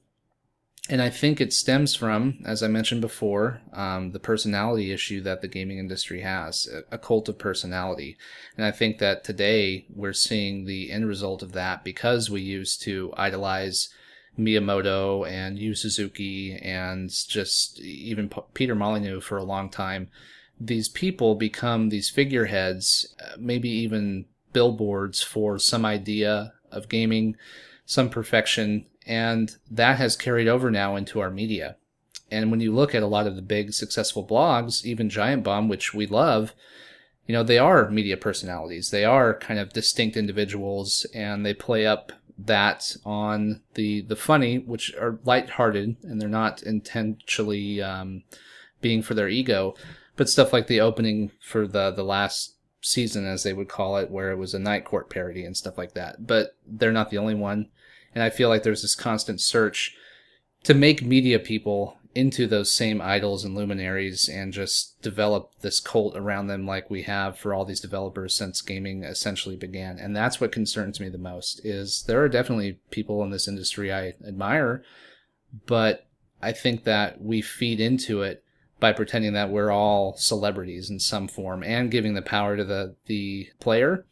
And 0.91 1.01
I 1.01 1.11
think 1.11 1.41
it 1.41 1.53
stems 1.53 1.95
from, 1.95 2.41
as 2.45 2.63
I 2.63 2.69
mentioned 2.69 3.01
before, 3.01 3.61
um, 3.73 4.11
the 4.13 4.19
personality 4.19 4.91
issue 4.91 5.21
that 5.21 5.41
the 5.41 5.49
gaming 5.49 5.79
industry 5.79 6.23
has, 6.23 6.69
a 6.91 6.99
cult 6.99 7.29
of 7.29 7.39
personality. 7.39 8.17
And 8.57 8.67
I 8.67 8.73
think 8.73 8.99
that 8.99 9.23
today 9.23 9.87
we're 9.95 10.15
seeing 10.15 10.65
the 10.65 10.91
end 10.91 11.07
result 11.07 11.43
of 11.43 11.53
that 11.53 11.85
because 11.85 12.29
we 12.29 12.41
used 12.41 12.83
to 12.83 13.13
idolize 13.17 13.91
Miyamoto 14.39 15.29
and 15.29 15.59
Yu 15.59 15.75
Suzuki 15.75 16.57
and 16.57 17.11
just 17.11 17.81
even 17.81 18.29
P- 18.29 18.41
Peter 18.55 18.75
Molyneux 18.75 19.21
for 19.21 19.37
a 19.37 19.45
long 19.45 19.69
time, 19.69 20.09
these 20.61 20.89
people 20.89 21.35
become 21.35 21.89
these 21.89 22.11
figureheads, 22.11 23.15
uh, 23.21 23.37
maybe 23.39 23.69
even 23.69 24.27
billboards 24.53 25.23
for 25.23 25.59
some 25.59 25.85
idea 25.85 26.53
of 26.71 26.89
gaming, 26.89 27.37
some 27.85 28.09
perfection, 28.09 28.87
and 29.07 29.57
that 29.71 29.99
has 29.99 30.17
carried 30.17 30.49
over 30.49 30.71
now 30.71 30.97
into 30.97 31.21
our 31.21 31.31
media. 31.31 31.77
And 32.31 32.51
when 32.51 32.61
you 32.61 32.75
look 32.75 32.95
at 32.95 33.03
a 33.03 33.07
lot 33.07 33.27
of 33.27 33.37
the 33.37 33.43
big 33.43 33.73
successful 33.73 34.27
blogs, 34.27 34.85
even 34.85 35.09
Giant 35.09 35.45
Bomb, 35.45 35.69
which 35.69 35.95
we 35.95 36.07
love, 36.07 36.55
you 37.27 37.33
know, 37.33 37.43
they 37.43 37.59
are 37.59 37.91
media 37.91 38.17
personalities. 38.17 38.91
They 38.91 39.05
are 39.05 39.39
kind 39.39 39.59
of 39.61 39.73
distinct 39.73 40.17
individuals 40.17 41.07
and 41.15 41.45
they 41.45 41.55
play 41.55 41.87
up 41.87 42.13
that 42.39 42.97
on 43.05 43.63
the 43.75 44.03
the 44.03 44.17
funny, 44.17 44.59
which 44.59 44.95
are 44.95 45.19
lighthearted 45.25 45.97
and 46.03 46.21
they're 46.21 46.29
not 46.29 46.63
intentionally 46.63 47.83
um, 47.83 48.23
being 48.81 49.03
for 49.03 49.15
their 49.15 49.29
ego, 49.29 49.75
but 50.17 50.29
stuff 50.29 50.53
like 50.53 50.69
the 50.69 50.81
opening 50.81 51.33
for 51.41 51.67
the 51.67 51.91
the 51.91 52.05
last 52.05 52.55
season, 52.81 53.27
as 53.27 53.43
they 53.43 53.53
would 53.53 53.69
call 53.69 53.97
it, 53.97 54.11
where 54.11 54.31
it 54.31 54.39
was 54.39 54.55
a 54.55 54.59
night 54.59 54.85
court 54.85 55.11
parody 55.11 55.45
and 55.45 55.57
stuff 55.57 55.77
like 55.77 55.95
that. 55.95 56.27
But 56.27 56.57
they're 56.67 56.93
not 56.93 57.11
the 57.11 57.19
only 57.19 57.35
one, 57.35 57.69
and 58.15 58.23
I 58.23 58.31
feel 58.31 58.49
like 58.49 58.63
there's 58.63 58.83
this 58.83 58.95
constant 58.95 59.41
search 59.41 59.97
to 60.65 60.75
make 60.75 61.03
media 61.03 61.39
people 61.39 61.97
into 62.19 62.49
those 62.49 62.73
same 62.73 63.01
idols 63.01 63.45
and 63.45 63.55
luminaries 63.55 64.29
and 64.29 64.53
just 64.53 65.01
develop 65.03 65.53
this 65.61 65.79
cult 65.79 66.17
around 66.17 66.49
them 66.49 66.67
like 66.67 66.91
we 66.91 67.03
have 67.03 67.39
for 67.39 67.55
all 67.55 67.65
these 67.65 67.79
developers 67.79 68.35
since 68.35 68.61
gaming 68.61 69.05
essentially 69.05 69.55
began. 69.55 70.01
And 70.01 70.17
that's 70.17 70.41
what 70.41 70.51
concerns 70.51 70.99
me 70.99 71.09
the 71.09 71.17
most 71.17 71.65
is 71.65 72.03
there 72.09 72.21
are 72.21 72.29
definitely 72.29 72.81
people 72.91 73.23
in 73.23 73.31
this 73.31 73.47
industry 73.47 73.93
i 73.93 74.15
admire 74.27 74.83
but 75.67 76.07
i 76.43 76.51
think 76.51 76.85
that 76.85 77.23
we 77.23 77.41
feed 77.41 77.81
into 77.81 78.23
it 78.23 78.43
by 78.81 78.93
pretending 78.93 79.33
that 79.35 79.51
we're 79.51 79.71
all 79.71 80.17
celebrities 80.17 80.91
in 80.91 80.99
some 80.99 81.29
form 81.29 81.63
and 81.63 81.91
giving 81.91 82.15
the 82.15 82.23
power 82.23 82.57
to 82.57 82.65
the 82.65 82.97
the 83.07 83.49
player 83.61 84.05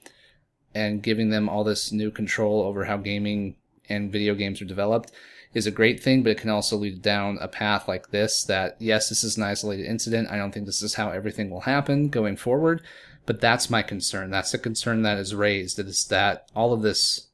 and 0.75 1.03
giving 1.03 1.31
them 1.31 1.49
all 1.49 1.64
this 1.64 1.90
new 1.90 2.11
control 2.11 2.62
over 2.62 2.85
how 2.85 2.97
gaming 2.97 3.57
and 3.88 4.12
video 4.12 4.35
games 4.35 4.61
are 4.61 4.66
developed 4.66 5.12
is 5.55 5.66
a 5.66 5.70
great 5.70 6.03
thing, 6.03 6.22
but 6.22 6.33
it 6.33 6.38
can 6.38 6.51
also 6.51 6.77
lead 6.77 7.01
down 7.01 7.38
a 7.40 7.49
path 7.49 7.88
like 7.88 8.11
this 8.11 8.44
that, 8.44 8.77
yes, 8.79 9.09
this 9.09 9.25
is 9.25 9.37
an 9.37 9.42
isolated 9.42 9.87
incident. 9.87 10.31
I 10.31 10.37
don't 10.37 10.53
think 10.53 10.66
this 10.66 10.83
is 10.83 10.94
how 10.94 11.11
everything 11.11 11.49
will 11.49 11.61
happen 11.61 12.09
going 12.09 12.37
forward, 12.37 12.83
but 13.25 13.40
that's 13.40 13.70
my 13.70 13.83
concern. 13.83 14.31
That's 14.31 14.53
the 14.53 14.59
concern 14.59 15.03
that 15.03 15.18
is 15.18 15.35
raised. 15.35 15.79
It 15.79 15.87
is 15.87 16.05
that 16.07 16.51
all 16.55 16.72
of 16.72 16.83
this 16.83 17.29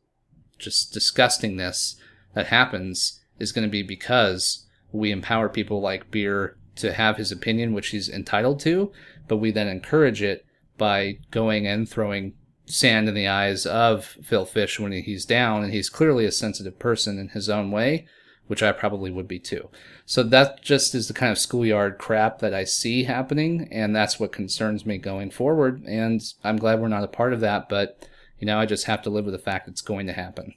just 0.59 0.95
disgustingness 0.95 1.97
that 2.35 2.47
happens 2.47 3.21
is 3.39 3.51
going 3.51 3.67
to 3.67 3.71
be 3.71 3.83
because 3.83 4.67
we 4.93 5.11
empower 5.11 5.49
people 5.49 5.81
like 5.81 6.11
Beer 6.11 6.57
to 6.77 6.93
have 6.93 7.17
his 7.17 7.33
opinion, 7.33 7.73
which 7.73 7.89
he's 7.89 8.09
entitled 8.09 8.61
to, 8.61 8.93
but 9.27 9.39
we 9.39 9.51
then 9.51 9.69
encourage 9.69 10.23
it 10.23 10.47
by 10.79 11.19
going 11.31 11.67
and 11.67 11.89
throwing 11.89 12.35
sand 12.73 13.07
in 13.07 13.15
the 13.15 13.29
eyes 13.29 13.67
of 13.67 14.17
Phil 14.23 14.47
Fish 14.47 14.81
when 14.81 14.93
he's 14.93 15.27
down, 15.27 15.63
and 15.63 15.73
he's 15.73 15.91
clearly 15.91 16.25
a 16.25 16.33
sensitive 16.33 16.79
person 16.79 17.19
in 17.19 17.29
his 17.29 17.51
own 17.51 17.71
way, 17.71 18.07
which 18.47 18.63
I 18.63 18.73
probably 18.73 19.11
would 19.11 19.29
be 19.29 19.39
too. 19.39 19.69
So 20.07 20.23
that 20.23 20.63
just 20.63 20.95
is 20.95 21.07
the 21.07 21.15
kind 21.15 21.31
of 21.31 21.39
schoolyard 21.39 21.99
crap 21.99 22.39
that 22.39 22.55
I 22.55 22.65
see 22.65 23.05
happening, 23.05 23.69
and 23.71 23.95
that's 23.95 24.19
what 24.19 24.33
concerns 24.33 24.87
me 24.87 24.97
going 24.97 25.31
forward. 25.31 25.83
And 25.85 26.23
I'm 26.43 26.57
glad 26.57 26.81
we're 26.81 26.89
not 26.89 27.05
a 27.05 27.09
part 27.09 27.33
of 27.33 27.41
that, 27.41 27.69
but 27.69 28.09
you 28.39 28.47
know, 28.47 28.59
I 28.59 28.67
just 28.67 28.87
have 28.87 29.03
to 29.03 29.11
live 29.11 29.27
with 29.27 29.35
the 29.35 29.39
fact 29.39 29.69
it's 29.69 29.83
going 29.83 30.07
to 30.07 30.13
happen. 30.13 30.55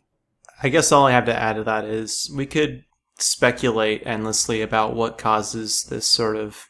I 0.63 0.69
guess 0.69 0.91
all 0.91 1.06
I 1.06 1.12
have 1.12 1.25
to 1.25 1.38
add 1.38 1.58
to 1.58 1.63
that 1.65 1.84
is 1.84 2.32
we 2.34 2.45
could 2.45 2.86
speculate 3.19 4.04
endlessly 4.06 4.62
about 4.62 4.95
what 4.95 5.17
causes 5.17 5.84
this 5.84 6.08
sort 6.08 6.38
of 6.38 6.67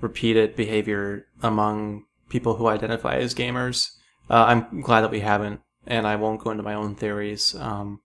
repeated 0.00 0.56
behavior 0.56 1.26
among 1.42 2.04
people 2.28 2.56
who 2.56 2.66
identify 2.66 3.16
as 3.16 3.34
gamers. 3.34 3.92
Uh, 4.30 4.44
I'm 4.48 4.80
glad 4.80 5.02
that 5.02 5.10
we 5.10 5.20
haven't, 5.20 5.60
and 5.86 6.06
I 6.06 6.16
won't 6.16 6.40
go 6.40 6.50
into 6.50 6.62
my 6.62 6.74
own 6.74 6.94
theories. 6.94 7.54
Um, 7.54 8.00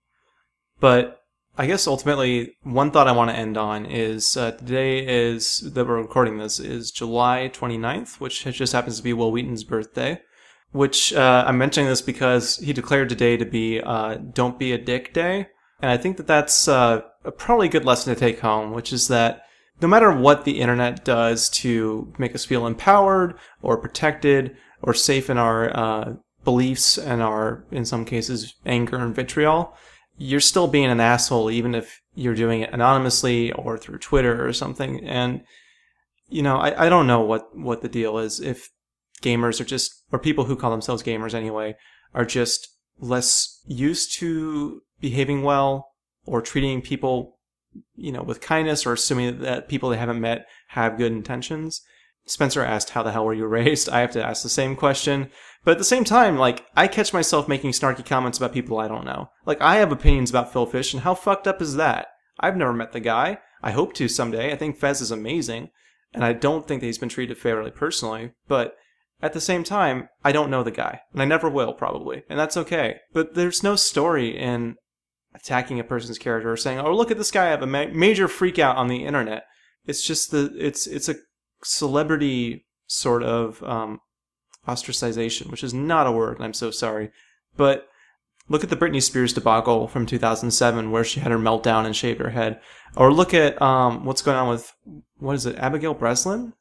but 0.80 1.22
I 1.58 1.68
guess 1.68 1.86
ultimately, 1.86 2.56
one 2.64 2.92
thought 2.92 3.08
I 3.08 3.12
want 3.12 3.30
to 3.30 3.36
end 3.36 3.58
on 3.58 3.86
is 3.86 4.36
uh, 4.36 4.52
today 4.52 5.06
is 5.06 5.60
that 5.74 5.88
we're 5.88 6.02
recording 6.02 6.38
this 6.38 6.60
is 6.60 6.92
July 6.92 7.52
29th, 7.54 8.20
which 8.20 8.44
just 8.44 8.74
happens 8.74 8.98
to 8.98 9.04
be 9.04 9.14
Wil 9.14 9.32
Wheaton's 9.32 9.64
birthday. 9.64 10.22
Which 10.72 11.14
uh, 11.14 11.44
I'm 11.46 11.60
mentioning 11.60 11.88
this 11.88 12.02
because 12.02 12.58
he 12.58 12.74
declared 12.74 13.08
today 13.08 13.38
to 13.38 13.46
be 13.46 13.80
uh, 13.80 14.16
"Don't 14.16 14.58
Be 14.58 14.72
a 14.72 14.78
Dick 14.80 15.14
Day," 15.14 15.48
and 15.80 15.92
I 15.92 15.98
think 15.98 16.18
that 16.18 16.26
that's 16.26 16.68
uh, 16.68 17.02
a 17.24 17.32
probably 17.32 17.70
good 17.70 17.86
lesson 17.86 18.12
to 18.12 18.20
take 18.20 18.40
home, 18.40 18.72
which 18.72 18.92
is 18.92 19.08
that 19.10 19.44
no 19.82 19.88
matter 19.88 20.12
what 20.12 20.46
the 20.46 20.60
internet 20.62 21.06
does 21.06 21.48
to 21.50 22.12
make 22.18 22.34
us 22.34 22.46
feel 22.46 22.66
empowered 22.66 23.36
or 23.62 23.78
protected 23.78 24.58
or 24.84 24.93
safe 24.93 25.30
in 25.30 25.38
our 25.38 25.76
uh, 25.76 26.13
beliefs 26.43 26.98
and 26.98 27.22
our, 27.22 27.63
in 27.72 27.86
some 27.86 28.06
cases, 28.06 28.54
anger 28.65 28.98
and 28.98 29.15
vitriol, 29.15 29.76
you're 30.17 30.39
still 30.39 30.67
being 30.67 30.86
an 30.86 31.00
asshole, 31.00 31.50
even 31.50 31.74
if 31.74 32.02
you're 32.15 32.36
doing 32.36 32.62
it 32.62 32.72
anonymously 32.72 33.52
or 33.54 33.78
through 33.78 33.98
Twitter 33.98 34.46
or 34.46 34.54
something. 34.54 35.04
And, 35.08 35.41
you 36.30 36.43
know, 36.43 36.58
I, 36.58 36.86
I 36.86 36.89
don't 36.89 37.08
know 37.08 37.22
what, 37.22 37.58
what 37.58 37.82
the 37.82 37.89
deal 37.89 38.17
is. 38.17 38.39
If 38.39 38.69
gamers 39.22 39.60
are 39.62 39.65
just, 39.65 40.04
or 40.12 40.19
people 40.19 40.43
who 40.43 40.56
call 40.56 40.69
themselves 40.69 41.02
gamers 41.02 41.34
anyway, 41.34 41.76
are 42.13 42.26
just 42.26 42.67
less 43.00 43.62
used 43.65 44.13
to 44.19 44.82
behaving 45.00 45.43
well 45.43 45.93
or 46.26 46.41
treating 46.41 46.82
people, 46.82 47.39
you 47.96 48.12
know, 48.12 48.22
with 48.22 48.41
kindness 48.41 48.86
or 48.86 48.93
assuming 48.93 49.39
that 49.39 49.69
people 49.69 49.89
they 49.89 49.98
haven't 49.98 50.22
met 50.22 50.46
have 50.67 50.98
good 50.98 51.12
intentions. 51.12 51.82
Spencer 52.26 52.64
asked, 52.64 52.92
How 52.92 53.04
the 53.04 53.12
hell 53.12 53.26
were 53.26 53.34
you 53.34 53.46
raised? 53.46 53.90
I 53.90 54.00
have 54.00 54.12
to 54.12 54.26
ask 54.26 54.44
the 54.44 54.50
same 54.50 54.76
question. 54.76 55.30
But 55.64 55.72
at 55.72 55.78
the 55.78 55.84
same 55.84 56.04
time, 56.04 56.38
like, 56.38 56.66
I 56.76 56.88
catch 56.88 57.14
myself 57.14 57.48
making 57.48 57.72
snarky 57.72 58.06
comments 58.06 58.38
about 58.38 58.54
people 58.54 58.80
I 58.80 58.88
don't 58.88 59.06
know. 59.06 59.30
Like, 59.46 59.62
I 59.62 59.78
have 59.78 59.92
opinions 59.92 60.30
about 60.30 60.52
Phil 60.52 60.66
Fish, 60.66 60.94
and 60.94 61.04
how 61.04 61.16
fucked 61.16 61.48
up 61.48 61.62
is 61.62 61.76
that? 61.76 62.08
I've 62.40 62.58
never 62.58 62.74
met 62.74 62.92
the 62.92 63.00
guy. 63.00 63.40
I 63.62 63.72
hope 63.72 63.94
to 63.94 64.08
someday. 64.08 64.52
I 64.52 64.58
think 64.58 64.78
Fez 64.78 65.00
is 65.00 65.12
amazing, 65.12 65.70
and 66.14 66.24
I 66.24 66.34
don't 66.34 66.68
think 66.68 66.82
that 66.82 66.88
he's 66.88 66.98
been 66.98 67.10
treated 67.10 67.38
fairly 67.38 67.72
personally, 67.72 68.32
but 68.48 68.76
at 69.22 69.32
the 69.32 69.40
same 69.40 69.64
time, 69.64 70.10
I 70.24 70.34
don't 70.34 70.50
know 70.50 70.64
the 70.64 70.72
guy, 70.72 71.00
and 71.14 71.22
I 71.22 71.26
never 71.26 71.50
will, 71.50 71.74
probably, 71.74 72.24
and 72.30 72.38
that's 72.38 72.58
okay. 72.58 72.98
But 73.14 73.36
there's 73.36 73.64
no 73.64 73.78
story 73.78 74.38
in 74.38 74.76
attacking 75.34 75.80
a 75.80 75.84
person's 75.84 76.18
character 76.18 76.52
or 76.52 76.58
saying, 76.58 76.80
"Oh, 76.80 76.94
look 76.94 77.10
at 77.10 77.18
this 77.18 77.32
guy 77.32 77.48
I 77.48 77.52
have 77.52 77.64
a 77.64 77.68
ma- 77.68 77.86
major 77.86 78.28
freak 78.28 78.60
out 78.60 78.76
on 78.76 78.88
the 78.88 79.06
internet." 79.06 79.46
It's 79.86 80.06
just 80.06 80.32
the 80.32 80.54
it's 80.58 80.88
it's 80.88 81.08
a 81.08 81.16
celebrity 81.65 82.65
sort 82.88 83.23
of 83.23 83.62
um, 83.63 83.99
ostracization, 84.67 85.49
which 85.52 85.63
is 85.63 85.73
not 85.73 86.08
a 86.08 86.12
word, 86.12 86.36
and 86.38 86.43
I'm 86.45 86.54
so 86.54 86.71
sorry. 86.71 87.12
But 87.58 87.88
look 88.49 88.63
at 88.63 88.69
the 88.69 88.76
Britney 88.76 89.02
Spears 89.02 89.34
debacle 89.34 89.88
from 89.88 90.06
2007, 90.06 90.91
where 90.91 91.04
she 91.04 91.19
had 91.19 91.32
her 91.32 91.38
meltdown 91.39 91.86
and 91.86 91.95
shaved 91.95 92.19
her 92.19 92.30
head, 92.32 92.60
or 92.95 93.12
look 93.13 93.34
at 93.34 93.62
um, 93.62 94.06
what's 94.06 94.21
going 94.21 94.38
on 94.38 94.49
with 94.49 94.71
what 95.19 95.34
is 95.34 95.45
it, 95.45 95.58
Abigail 95.58 95.93
Breslin? 95.93 96.54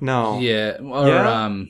No, 0.00 0.38
Yeah, 0.38 0.78
or 0.80 1.08
Yeah? 1.08 1.44
um, 1.44 1.68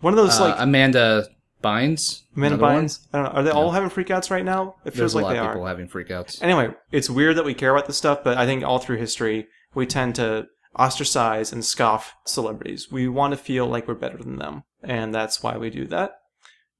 one 0.00 0.12
of 0.12 0.16
those 0.18 0.38
uh, 0.38 0.44
like 0.44 0.56
Amanda 0.58 1.26
Bynes. 1.64 2.22
Amanda 2.36 2.56
another 2.56 2.74
one. 2.74 2.84
Bynes. 2.86 3.06
I 3.12 3.18
don't 3.22 3.24
know. 3.32 3.40
Are 3.40 3.42
they 3.42 3.50
all 3.50 3.70
having 3.70 3.88
freakouts 3.90 4.30
right 4.30 4.44
now? 4.44 4.76
It 4.84 4.92
There's 4.94 4.96
feels 4.96 5.14
a 5.14 5.16
like 5.16 5.24
lot 5.24 5.32
they 5.32 5.38
of 5.38 5.46
are. 5.46 5.52
people 5.52 5.66
having 5.66 5.88
freakouts. 5.88 6.42
Anyway, 6.42 6.68
it's 6.92 7.08
weird 7.10 7.36
that 7.36 7.44
we 7.44 7.54
care 7.54 7.70
about 7.74 7.86
this 7.86 7.96
stuff, 7.96 8.20
but 8.24 8.36
I 8.36 8.44
think 8.46 8.62
all 8.64 8.78
through 8.78 8.98
history, 8.98 9.46
we 9.74 9.86
tend 9.86 10.14
to 10.16 10.46
ostracize 10.78 11.52
and 11.52 11.64
scoff 11.64 12.14
celebrities. 12.24 12.90
We 12.90 13.08
want 13.08 13.32
to 13.32 13.36
feel 13.36 13.66
like 13.66 13.88
we're 13.88 13.94
better 13.94 14.18
than 14.18 14.36
them, 14.36 14.64
and 14.82 15.14
that's 15.14 15.42
why 15.42 15.56
we 15.56 15.70
do 15.70 15.86
that. 15.88 16.16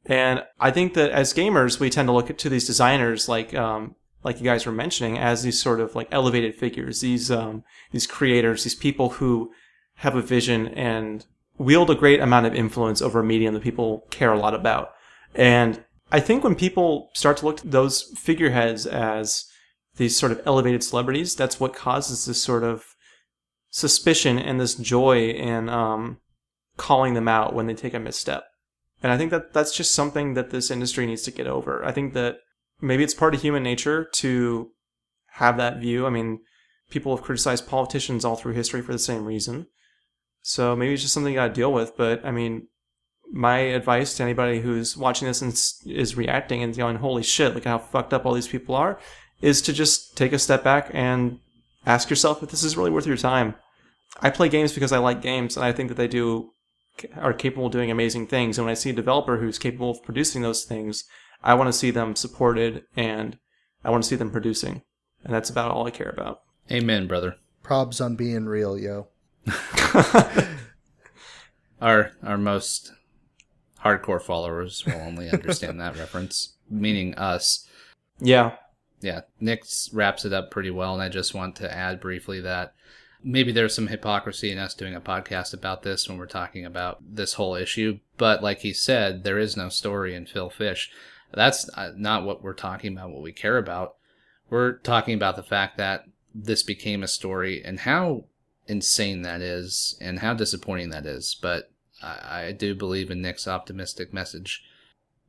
And 0.07 0.43
I 0.59 0.71
think 0.71 0.95
that 0.95 1.11
as 1.11 1.35
gamers, 1.35 1.79
we 1.79 1.91
tend 1.91 2.09
to 2.09 2.13
look 2.13 2.37
to 2.37 2.49
these 2.49 2.67
designers 2.67 3.29
like 3.29 3.55
um, 3.55 3.97
like 4.25 4.39
you 4.39 4.45
guys 4.45 4.67
were 4.67 4.73
mentioning 4.73 5.19
as 5.19 5.43
these 5.43 5.61
sort 5.61 5.81
of 5.81 5.95
like 5.95 6.09
elevated 6.11 6.55
figures, 6.55 7.01
these 7.01 7.31
um, 7.31 7.65
these 7.93 8.07
creators, 8.07 8.65
these 8.65 8.75
people 8.75 9.11
who 9.11 9.51
have 9.97 10.17
a 10.17 10.23
vision 10.23 10.69
and 10.69 11.27
wield 11.59 11.91
a 11.91 11.95
great 11.95 12.21
amount 12.21 12.47
of 12.47 12.55
influence 12.55 13.03
over 13.03 13.21
a 13.21 13.25
medium 13.25 13.53
that 13.55 13.63
people 13.63 14.07
care 14.11 14.33
a 14.33 14.39
lot 14.39 14.55
about. 14.55 14.93
And 15.35 15.85
I 16.11 16.21
think 16.21 16.43
when 16.43 16.55
people 16.55 17.11
start 17.15 17.37
to 17.39 17.47
look 17.47 17.61
at 17.61 17.71
those 17.71 18.03
figureheads 18.17 18.87
as 18.87 19.45
these 19.97 20.17
sort 20.17 20.33
of 20.33 20.41
elevated 20.47 20.83
celebrities, 20.83 21.35
that's 21.35 21.61
what 21.61 21.75
causes 21.75 22.25
this 22.25 22.43
sort 22.43 22.65
of 22.65 22.97
suspicion 23.71 24.39
and 24.39 24.61
this 24.61 24.75
joy 24.75 25.31
in 25.31 25.69
um, 25.69 26.19
calling 26.77 27.15
them 27.15 27.29
out 27.29 27.55
when 27.55 27.67
they 27.67 27.75
take 27.75 27.95
a 27.95 27.99
misstep. 27.99 28.45
And 29.03 29.11
I 29.11 29.17
think 29.17 29.31
that 29.31 29.53
that's 29.53 29.75
just 29.75 29.95
something 29.95 30.35
that 30.35 30.51
this 30.51 30.71
industry 30.71 31.07
needs 31.07 31.23
to 31.23 31.31
get 31.31 31.47
over. 31.47 31.85
I 31.85 31.93
think 31.93 32.13
that 32.15 32.39
maybe 32.81 33.03
it's 33.03 33.15
part 33.15 33.35
of 33.35 33.41
human 33.41 33.63
nature 33.63 34.05
to 34.05 34.71
have 35.35 35.57
that 35.57 35.79
view. 35.79 36.07
I 36.07 36.11
mean, 36.11 36.41
people 36.91 37.17
have 37.17 37.25
criticized 37.25 37.69
politicians 37.69 38.25
all 38.25 38.37
through 38.37 38.55
history 38.55 38.83
for 38.83 38.93
the 38.93 38.99
same 38.99 39.25
reason. 39.25 39.67
So 40.43 40.75
maybe 40.75 40.93
it's 40.93 41.03
just 41.03 41.15
something 41.15 41.33
you 41.33 41.39
got 41.39 41.49
to 41.49 41.53
deal 41.53 41.73
with. 41.73 41.97
But 41.97 42.25
I 42.25 42.31
mean, 42.31 42.69
my 43.33 43.59
advice 43.59 44.17
to 44.17 44.23
anybody 44.23 44.61
who's 44.61 44.97
watching 44.97 45.29
this 45.29 45.43
and 45.43 45.53
is 45.95 46.17
reacting 46.17 46.63
and 46.63 46.77
going, 46.77 46.97
"Holy 46.97 47.23
shit! 47.23 47.55
Look 47.55 47.65
how 47.65 47.79
fucked 47.79 48.13
up 48.13 48.27
all 48.27 48.35
these 48.35 48.49
people 48.49 48.75
are," 48.75 48.99
is 49.41 49.63
to 49.63 49.73
just 49.73 50.17
take 50.17 50.33
a 50.33 50.39
step 50.39 50.65
back 50.65 50.91
and 50.93 51.39
ask 51.87 52.11
yourself 52.11 52.43
if 52.43 52.51
this 52.51 52.63
is 52.63 52.77
really 52.77 52.91
worth 52.91 53.07
your 53.07 53.17
time. 53.17 53.55
I 54.21 54.31
play 54.31 54.49
games 54.49 54.73
because 54.73 54.93
I 54.93 54.99
like 54.99 55.23
games, 55.23 55.57
and 55.57 55.65
I 55.65 55.73
think 55.73 55.89
that 55.89 55.97
they 55.97 56.09
do 56.09 56.53
are 57.17 57.33
capable 57.33 57.67
of 57.67 57.73
doing 57.73 57.91
amazing 57.91 58.27
things. 58.27 58.59
And 58.59 58.67
when 58.67 58.73
I 58.73 58.75
see 58.75 58.91
a 58.91 58.95
developer 58.95 59.39
who's 59.39 59.59
capable 59.59 59.91
of 59.91 60.03
producing 60.03 60.43
those 60.43 60.65
things, 60.65 61.05
I 61.43 61.55
want 61.55 61.69
to 61.69 61.73
see 61.73 61.91
them 61.91 62.15
supported 62.15 62.85
and 62.95 63.39
I 63.83 63.91
want 63.91 64.03
to 64.03 64.09
see 64.09 64.17
them 64.17 64.31
producing. 64.31 64.83
And 65.25 65.33
that's 65.33 65.49
about 65.49 65.71
all 65.71 65.87
I 65.87 65.91
care 65.91 66.11
about. 66.11 66.43
Amen, 66.71 67.07
brother. 67.07 67.37
Probs 67.65 68.05
on 68.05 68.17
being 68.17 68.47
real, 68.47 68.79
yo. 68.79 69.09
Our 71.81 72.13
our 72.23 72.37
most 72.37 72.93
hardcore 73.83 74.21
followers 74.21 74.85
will 74.85 75.01
only 75.01 75.31
understand 75.31 75.81
that 75.81 75.97
reference, 75.97 76.57
meaning 76.69 77.15
us. 77.15 77.67
Yeah. 78.19 78.57
Yeah, 79.01 79.23
Nick 79.41 79.65
wraps 79.93 80.25
it 80.25 80.33
up 80.33 80.51
pretty 80.51 80.71
well, 80.71 80.95
and 80.95 81.03
I 81.03 81.09
just 81.09 81.35
want 81.35 81.57
to 81.57 81.73
add 81.73 82.01
briefly 82.01 82.41
that 82.41 82.75
maybe 83.23 83.53
there's 83.53 83.75
some 83.75 83.89
hypocrisy 83.89 84.51
in 84.51 84.59
us 84.59 84.75
doing 84.75 84.95
a 84.95 85.01
podcast 85.01 85.55
about 85.55 85.83
this 85.83 86.09
when 86.09 86.19
we're 86.19 86.27
talking 86.27 86.65
about 86.65 86.99
this 87.03 87.35
whole 87.35 87.55
issue. 87.55 87.99
But 88.17 88.43
like 88.43 88.61
he 88.61 88.73
said, 88.73 89.25
there 89.25 89.39
is 89.39 89.57
no 89.57 89.69
story 89.69 90.15
in 90.15 90.27
Phil 90.27 90.51
Fish. 90.51 90.91
That's 91.33 91.69
uh, 91.75 91.93
not 91.97 92.25
what 92.25 92.43
we're 92.43 92.55
talking 92.55 92.93
about, 92.93 93.11
what 93.11 93.23
we 93.23 93.33
care 93.33 93.59
about. 93.59 93.97
We're 94.49 94.73
talking 94.79 95.15
about 95.15 95.37
the 95.37 95.43
fact 95.43 95.77
that 95.79 96.05
this 96.35 96.63
became 96.63 97.03
a 97.03 97.09
story 97.09 97.63
and 97.65 97.81
how 97.81 98.25
insane 98.67 99.23
that 99.23 99.41
is 99.41 99.97
and 100.01 100.21
how 100.21 100.35
disappointing 100.35 100.91
that 100.91 101.07
is. 101.07 101.37
But 101.41 101.71
I, 102.03 102.47
I 102.47 102.53
do 102.53 102.75
believe 102.75 103.11
in 103.11 103.23
Nick's 103.23 103.47
optimistic 103.47 104.13
message. 104.13 104.65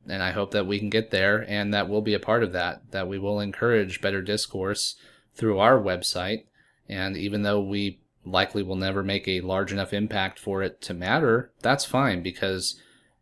And 0.08 0.22
I 0.22 0.32
hope 0.32 0.50
that 0.50 0.66
we 0.66 0.78
can 0.78 0.90
get 0.90 1.10
there 1.10 1.44
and 1.48 1.72
that 1.72 1.88
we'll 1.88 2.00
be 2.00 2.14
a 2.14 2.20
part 2.20 2.42
of 2.42 2.52
that, 2.52 2.90
that 2.90 3.08
we 3.08 3.18
will 3.18 3.40
encourage 3.40 4.00
better 4.00 4.20
discourse 4.20 4.96
through 5.34 5.58
our 5.58 5.78
website. 5.78 6.44
And 6.88 7.16
even 7.16 7.42
though 7.42 7.60
we 7.60 8.00
likely 8.24 8.62
will 8.62 8.76
never 8.76 9.02
make 9.02 9.26
a 9.26 9.40
large 9.40 9.72
enough 9.72 9.92
impact 9.92 10.38
for 10.38 10.62
it 10.62 10.80
to 10.82 10.94
matter, 10.94 11.50
that's 11.60 11.84
fine 11.84 12.22
because, 12.22 12.80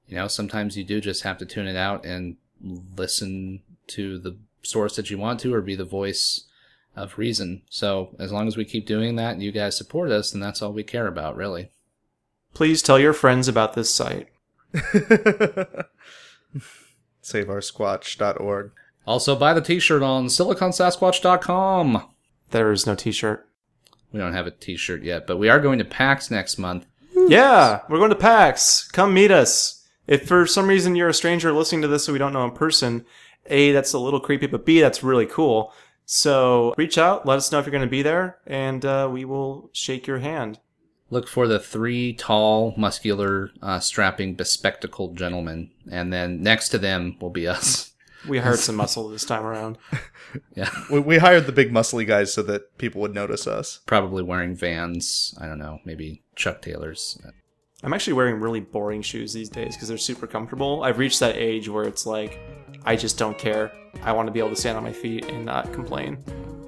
you 0.08 0.16
know, 0.16 0.28
sometimes 0.28 0.76
you 0.76 0.84
do 0.84 1.00
just 1.00 1.22
have 1.22 1.38
to 1.38 1.46
tune 1.46 1.66
it 1.66 1.76
out 1.76 2.04
and 2.04 2.36
listen 2.96 3.62
to 3.88 4.18
the 4.18 4.36
source 4.62 4.96
that 4.96 5.10
you 5.10 5.18
want 5.18 5.40
to 5.40 5.54
or 5.54 5.60
be 5.60 5.74
the 5.74 5.84
voice 5.84 6.44
of 6.96 7.18
reason. 7.18 7.62
So 7.70 8.14
as 8.18 8.32
long 8.32 8.46
as 8.48 8.56
we 8.56 8.64
keep 8.64 8.86
doing 8.86 9.16
that 9.16 9.32
and 9.32 9.42
you 9.42 9.52
guys 9.52 9.76
support 9.76 10.10
us, 10.10 10.30
then 10.30 10.40
that's 10.40 10.62
all 10.62 10.72
we 10.72 10.82
care 10.82 11.06
about, 11.06 11.36
really. 11.36 11.70
Please 12.52 12.82
tell 12.82 12.98
your 12.98 13.12
friends 13.12 13.48
about 13.48 13.74
this 13.74 13.90
site. 13.94 14.28
SaveOurSquatch.org. 17.22 18.72
Also, 19.06 19.36
buy 19.36 19.52
the 19.54 19.60
t-shirt 19.60 20.02
on 20.02 20.26
siliconsasquatch.com. 20.26 22.08
There 22.50 22.72
is 22.72 22.86
no 22.86 22.94
t-shirt. 22.94 23.48
We 24.12 24.18
don't 24.18 24.34
have 24.34 24.46
a 24.46 24.50
t-shirt 24.50 25.02
yet, 25.02 25.26
but 25.26 25.38
we 25.38 25.48
are 25.48 25.60
going 25.60 25.78
to 25.78 25.84
PAX 25.84 26.30
next 26.30 26.58
month. 26.58 26.86
Yeah, 27.14 27.80
we're 27.88 27.98
going 27.98 28.10
to 28.10 28.16
PAX. 28.16 28.88
Come 28.90 29.14
meet 29.14 29.30
us. 29.30 29.86
If 30.06 30.26
for 30.26 30.46
some 30.46 30.66
reason 30.66 30.96
you're 30.96 31.08
a 31.08 31.14
stranger 31.14 31.52
listening 31.52 31.82
to 31.82 31.88
this 31.88 32.04
so 32.04 32.12
we 32.12 32.18
don't 32.18 32.32
know 32.32 32.44
in 32.44 32.50
person, 32.52 33.04
A, 33.46 33.72
that's 33.72 33.92
a 33.92 33.98
little 33.98 34.20
creepy, 34.20 34.46
but 34.46 34.66
B, 34.66 34.80
that's 34.80 35.02
really 35.02 35.26
cool. 35.26 35.72
So 36.04 36.74
reach 36.76 36.98
out, 36.98 37.24
let 37.24 37.36
us 37.36 37.52
know 37.52 37.60
if 37.60 37.66
you're 37.66 37.70
going 37.70 37.82
to 37.82 37.88
be 37.88 38.02
there, 38.02 38.38
and 38.44 38.84
uh, 38.84 39.08
we 39.12 39.24
will 39.24 39.70
shake 39.72 40.08
your 40.08 40.18
hand. 40.18 40.58
Look 41.10 41.26
for 41.26 41.48
the 41.48 41.58
three 41.58 42.12
tall, 42.12 42.72
muscular, 42.76 43.50
uh, 43.60 43.80
strapping, 43.80 44.34
bespectacled 44.34 45.16
gentlemen, 45.16 45.70
and 45.90 46.12
then 46.12 46.42
next 46.42 46.68
to 46.70 46.78
them 46.78 47.16
will 47.20 47.30
be 47.30 47.48
us. 47.48 47.92
We 48.28 48.38
hired 48.38 48.58
some 48.58 48.76
muscle 48.76 49.08
this 49.08 49.24
time 49.24 49.44
around. 49.44 49.78
yeah, 50.54 50.70
We, 50.90 51.00
we 51.00 51.18
hired 51.18 51.46
the 51.46 51.52
big 51.52 51.72
muscly 51.72 52.06
guys 52.06 52.32
so 52.32 52.42
that 52.42 52.76
people 52.76 53.00
would 53.00 53.14
notice 53.14 53.46
us. 53.46 53.80
probably 53.86 54.22
wearing 54.22 54.54
Vans. 54.54 55.34
I 55.40 55.46
don't 55.46 55.58
know, 55.58 55.80
maybe 55.84 56.22
Chuck 56.36 56.60
Taylors. 56.60 57.18
I'm 57.82 57.94
actually 57.94 58.12
wearing 58.12 58.38
really 58.38 58.60
boring 58.60 59.00
shoes 59.00 59.32
these 59.32 59.48
days 59.48 59.74
because 59.74 59.88
they're 59.88 59.96
super 59.96 60.26
comfortable. 60.26 60.82
I've 60.82 60.98
reached 60.98 61.20
that 61.20 61.36
age 61.36 61.68
where 61.70 61.84
it's 61.84 62.04
like, 62.04 62.38
I 62.84 62.94
just 62.94 63.16
don't 63.16 63.38
care. 63.38 63.72
I 64.02 64.12
want 64.12 64.26
to 64.26 64.32
be 64.32 64.38
able 64.38 64.50
to 64.50 64.56
stand 64.56 64.76
on 64.76 64.84
my 64.84 64.92
feet 64.92 65.24
and 65.24 65.46
not 65.46 65.72
complain. 65.72 66.22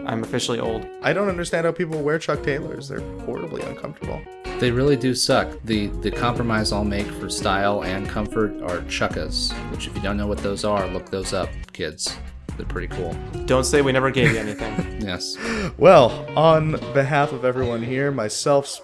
I'm 0.06 0.22
officially 0.22 0.58
old. 0.58 0.86
I 1.02 1.12
don't 1.12 1.28
understand 1.28 1.66
how 1.66 1.72
people 1.72 2.02
wear 2.02 2.18
Chuck 2.18 2.42
Taylors. 2.42 2.88
They're 2.88 3.00
horribly 3.20 3.62
uncomfortable. 3.62 4.20
They 4.58 4.70
really 4.70 4.96
do 4.96 5.14
suck. 5.14 5.48
The 5.64 5.88
the 5.88 6.10
compromise 6.10 6.72
I'll 6.72 6.84
make 6.84 7.06
for 7.06 7.28
style 7.28 7.82
and 7.82 8.08
comfort 8.08 8.52
are 8.62 8.78
chukkas, 8.82 9.52
which 9.70 9.86
if 9.86 9.96
you 9.96 10.02
don't 10.02 10.16
know 10.16 10.26
what 10.26 10.38
those 10.38 10.64
are, 10.64 10.86
look 10.88 11.10
those 11.10 11.32
up, 11.32 11.48
kids. 11.72 12.16
They're 12.56 12.66
pretty 12.66 12.88
cool. 12.88 13.16
Don't 13.46 13.64
say 13.64 13.82
we 13.82 13.92
never 13.92 14.10
gave 14.10 14.32
you 14.32 14.38
anything. 14.38 15.00
Yes. 15.02 15.36
Well, 15.78 16.10
on 16.38 16.72
behalf 16.92 17.32
of 17.32 17.44
everyone 17.44 17.82
here, 17.82 18.12
myself, 18.12 18.80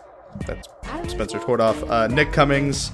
that's 0.46 0.66
Spencer 1.06 1.38
Tordoff, 1.38 1.88
uh, 1.88 2.08
Nick 2.08 2.32
Cummings, 2.32 2.90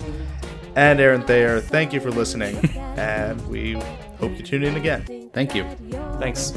and 0.76 1.00
Aaron 1.00 1.22
Thayer, 1.22 1.60
thank 1.60 1.94
you 1.94 2.00
for 2.00 2.10
listening, 2.10 2.56
and 2.98 3.40
we 3.48 3.80
hope 4.18 4.36
you 4.36 4.42
tune 4.42 4.62
in 4.62 4.76
again. 4.76 5.30
Thank 5.32 5.54
you. 5.54 5.64
Thanks. 6.18 6.52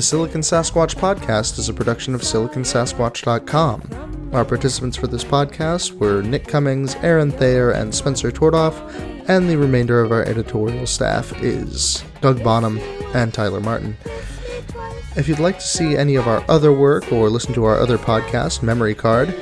The 0.00 0.06
Silicon 0.06 0.40
Sasquatch 0.40 0.94
podcast 0.94 1.58
is 1.58 1.68
a 1.68 1.74
production 1.74 2.14
of 2.14 2.22
siliconsasquatch.com. 2.22 4.30
Our 4.32 4.46
participants 4.46 4.96
for 4.96 5.08
this 5.08 5.22
podcast 5.22 5.92
were 5.92 6.22
Nick 6.22 6.46
Cummings, 6.46 6.94
Aaron 7.02 7.30
Thayer, 7.30 7.72
and 7.72 7.94
Spencer 7.94 8.32
Tordoff, 8.32 8.72
and 9.28 9.46
the 9.46 9.58
remainder 9.58 10.00
of 10.00 10.10
our 10.10 10.22
editorial 10.22 10.86
staff 10.86 11.34
is 11.42 12.02
Doug 12.22 12.42
Bonham 12.42 12.78
and 13.12 13.34
Tyler 13.34 13.60
Martin. 13.60 13.94
If 15.18 15.28
you'd 15.28 15.38
like 15.38 15.58
to 15.58 15.66
see 15.66 15.98
any 15.98 16.14
of 16.14 16.26
our 16.26 16.42
other 16.48 16.72
work 16.72 17.12
or 17.12 17.28
listen 17.28 17.52
to 17.52 17.66
our 17.66 17.78
other 17.78 17.98
podcast, 17.98 18.62
Memory 18.62 18.94
Card, 18.94 19.38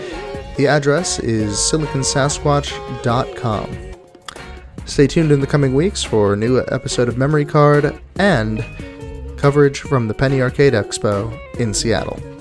the 0.57 0.67
address 0.67 1.21
is 1.21 1.53
siliconsasquatch.com. 1.53 3.79
Stay 4.87 5.07
tuned 5.07 5.31
in 5.31 5.41
the 5.41 5.47
coming 5.47 5.75
weeks 5.75 6.03
for 6.03 6.33
a 6.33 6.37
new 6.37 6.65
episode 6.67 7.09
of 7.09 7.17
Memory 7.17 7.45
Card 7.45 7.97
and 8.19 8.65
coverage 9.39 9.81
from 9.81 10.09
the 10.09 10.15
Penny 10.15 10.43
Arcade 10.43 10.73
Expo 10.75 11.33
in 11.59 11.73
Seattle. 11.73 12.38